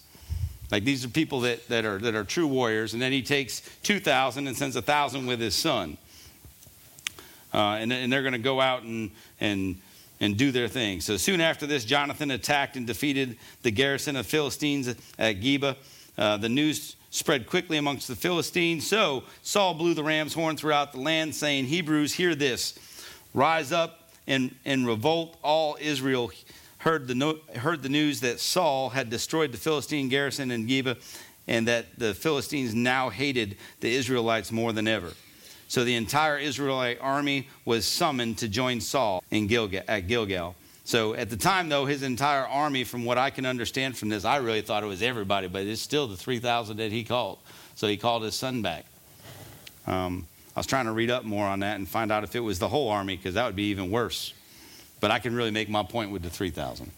Like 0.70 0.84
these 0.84 1.04
are 1.04 1.08
people 1.08 1.40
that, 1.40 1.66
that, 1.68 1.84
are, 1.84 1.98
that 1.98 2.14
are 2.14 2.24
true 2.24 2.46
warriors. 2.46 2.92
And 2.92 3.00
then 3.00 3.12
he 3.12 3.22
takes 3.22 3.62
2,000 3.82 4.46
and 4.46 4.56
sends 4.56 4.74
1,000 4.74 5.26
with 5.26 5.40
his 5.40 5.54
son. 5.54 5.96
Uh, 7.54 7.78
and, 7.80 7.92
and 7.92 8.12
they're 8.12 8.22
going 8.22 8.32
to 8.32 8.38
go 8.38 8.60
out 8.60 8.82
and, 8.82 9.10
and, 9.40 9.80
and 10.20 10.36
do 10.36 10.50
their 10.50 10.68
thing. 10.68 11.00
So 11.00 11.16
soon 11.16 11.40
after 11.40 11.66
this, 11.66 11.84
Jonathan 11.84 12.30
attacked 12.30 12.76
and 12.76 12.86
defeated 12.86 13.36
the 13.62 13.70
garrison 13.70 14.16
of 14.16 14.26
Philistines 14.26 14.88
at 14.88 15.40
Geba. 15.40 15.76
Uh, 16.18 16.36
the 16.36 16.48
news 16.48 16.96
spread 17.10 17.46
quickly 17.46 17.78
amongst 17.78 18.08
the 18.08 18.16
Philistines. 18.16 18.86
So 18.86 19.24
Saul 19.42 19.74
blew 19.74 19.94
the 19.94 20.04
ram's 20.04 20.34
horn 20.34 20.56
throughout 20.56 20.92
the 20.92 21.00
land, 21.00 21.34
saying, 21.34 21.66
Hebrews, 21.66 22.12
hear 22.12 22.34
this. 22.34 22.78
Rise 23.32 23.72
up 23.72 24.10
and, 24.26 24.54
and 24.64 24.86
revolt. 24.86 25.36
All 25.42 25.78
Israel 25.80 26.30
heard 26.86 27.08
the, 27.08 27.16
no, 27.16 27.36
heard 27.56 27.82
the 27.82 27.88
news 27.88 28.20
that 28.20 28.38
Saul 28.38 28.90
had 28.90 29.10
destroyed 29.10 29.50
the 29.50 29.58
Philistine 29.58 30.08
garrison 30.08 30.52
in 30.52 30.68
Geba 30.68 30.96
and 31.48 31.66
that 31.66 31.86
the 31.98 32.14
Philistines 32.14 32.76
now 32.76 33.10
hated 33.10 33.56
the 33.80 33.92
Israelites 33.92 34.52
more 34.52 34.72
than 34.72 34.86
ever. 34.86 35.12
So 35.66 35.82
the 35.82 35.96
entire 35.96 36.38
Israelite 36.38 36.98
army 37.00 37.48
was 37.64 37.86
summoned 37.86 38.38
to 38.38 38.48
join 38.48 38.80
Saul 38.80 39.24
in 39.32 39.48
Gilgal, 39.48 39.82
at 39.88 40.06
Gilgal. 40.06 40.54
So 40.84 41.14
at 41.14 41.28
the 41.28 41.36
time, 41.36 41.68
though, 41.68 41.86
his 41.86 42.04
entire 42.04 42.46
army, 42.46 42.84
from 42.84 43.04
what 43.04 43.18
I 43.18 43.30
can 43.30 43.46
understand 43.46 43.98
from 43.98 44.08
this, 44.08 44.24
I 44.24 44.36
really 44.36 44.60
thought 44.60 44.84
it 44.84 44.86
was 44.86 45.02
everybody, 45.02 45.48
but 45.48 45.66
it's 45.66 45.82
still 45.82 46.06
the 46.06 46.16
3,000 46.16 46.76
that 46.76 46.92
he 46.92 47.02
called. 47.02 47.38
So 47.74 47.88
he 47.88 47.96
called 47.96 48.22
his 48.22 48.36
son 48.36 48.62
back. 48.62 48.84
Um, 49.88 50.28
I 50.54 50.60
was 50.60 50.66
trying 50.66 50.84
to 50.84 50.92
read 50.92 51.10
up 51.10 51.24
more 51.24 51.46
on 51.46 51.58
that 51.60 51.78
and 51.78 51.88
find 51.88 52.12
out 52.12 52.22
if 52.22 52.36
it 52.36 52.40
was 52.40 52.60
the 52.60 52.68
whole 52.68 52.88
army, 52.88 53.16
because 53.16 53.34
that 53.34 53.44
would 53.44 53.56
be 53.56 53.70
even 53.70 53.90
worse. 53.90 54.32
But 55.00 55.10
I 55.10 55.18
can 55.18 55.34
really 55.34 55.50
make 55.50 55.68
my 55.68 55.82
point 55.82 56.10
with 56.10 56.22
the 56.22 56.30
3,000. 56.30 56.90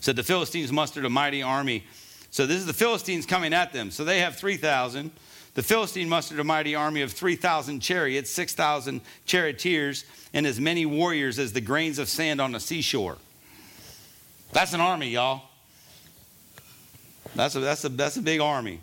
So 0.00 0.12
the 0.12 0.22
Philistines 0.22 0.72
mustered 0.72 1.04
a 1.04 1.10
mighty 1.10 1.42
army. 1.42 1.84
So 2.30 2.46
this 2.46 2.58
is 2.58 2.66
the 2.66 2.72
Philistines 2.72 3.24
coming 3.24 3.54
at 3.54 3.72
them. 3.72 3.90
So 3.90 4.04
they 4.04 4.20
have 4.20 4.36
3,000. 4.36 5.10
The 5.54 5.62
Philistine 5.62 6.08
mustered 6.08 6.40
a 6.40 6.44
mighty 6.44 6.74
army 6.74 7.02
of 7.02 7.12
3,000 7.12 7.80
chariots, 7.80 8.30
6,000 8.30 9.00
charioteers, 9.26 10.04
and 10.32 10.46
as 10.46 10.58
many 10.58 10.86
warriors 10.86 11.38
as 11.38 11.52
the 11.52 11.60
grains 11.60 11.98
of 11.98 12.08
sand 12.08 12.40
on 12.40 12.52
the 12.52 12.60
seashore. 12.60 13.18
That's 14.52 14.72
an 14.72 14.80
army, 14.80 15.10
y'all. 15.10 15.42
That's 17.34 17.54
a, 17.54 17.60
that's 17.60 17.84
a, 17.84 17.88
that's 17.90 18.16
a 18.16 18.22
big 18.22 18.40
army. 18.40 18.80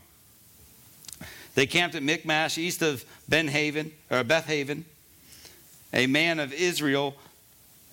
They 1.56 1.66
camped 1.66 1.96
at 1.96 2.04
Michmash, 2.04 2.58
east 2.58 2.82
of 2.82 3.04
Ben 3.28 3.48
Haven, 3.48 3.92
or 4.10 4.24
Beth 4.24 4.46
Haven. 4.46 4.86
A 5.92 6.08
man 6.08 6.40
of 6.40 6.54
Israel, 6.54 7.16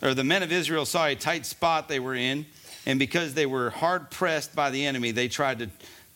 or 0.02 0.14
the 0.14 0.24
men 0.24 0.42
of 0.42 0.52
Israel 0.52 0.85
saw 0.85 1.06
a 1.06 1.14
tight 1.14 1.46
spot 1.46 1.88
they 1.88 2.00
were 2.00 2.14
in, 2.14 2.46
and 2.85 2.98
because 2.98 3.35
they 3.35 3.46
were 3.46 3.70
hard 3.70 4.11
pressed 4.11 4.54
by 4.54 4.70
the 4.70 4.87
enemy, 4.87 5.11
they 5.11 5.28
tried 5.28 5.59
to 5.61 5.70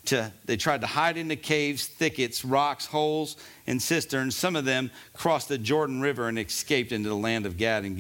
to, 0.07 0.33
they 0.47 0.57
tried 0.57 0.81
to 0.81 0.87
hide 0.87 1.17
in 1.17 1.29
the 1.29 1.37
caves, 1.37 1.87
thickets, 1.87 2.45
rocks, 2.45 2.87
holes, 2.87 3.37
and 3.67 3.81
cisterns. 3.81 4.35
Some 4.35 4.57
of 4.57 4.65
them 4.65 4.91
crossed 5.15 5.49
the 5.49 5.59
Jordan 5.59 6.01
River 6.01 6.29
and 6.29 6.39
escaped 6.39 6.93
into 6.93 7.09
the 7.09 7.17
land 7.17 7.47
of 7.47 7.57
Gad 7.57 7.85
and 7.85 7.97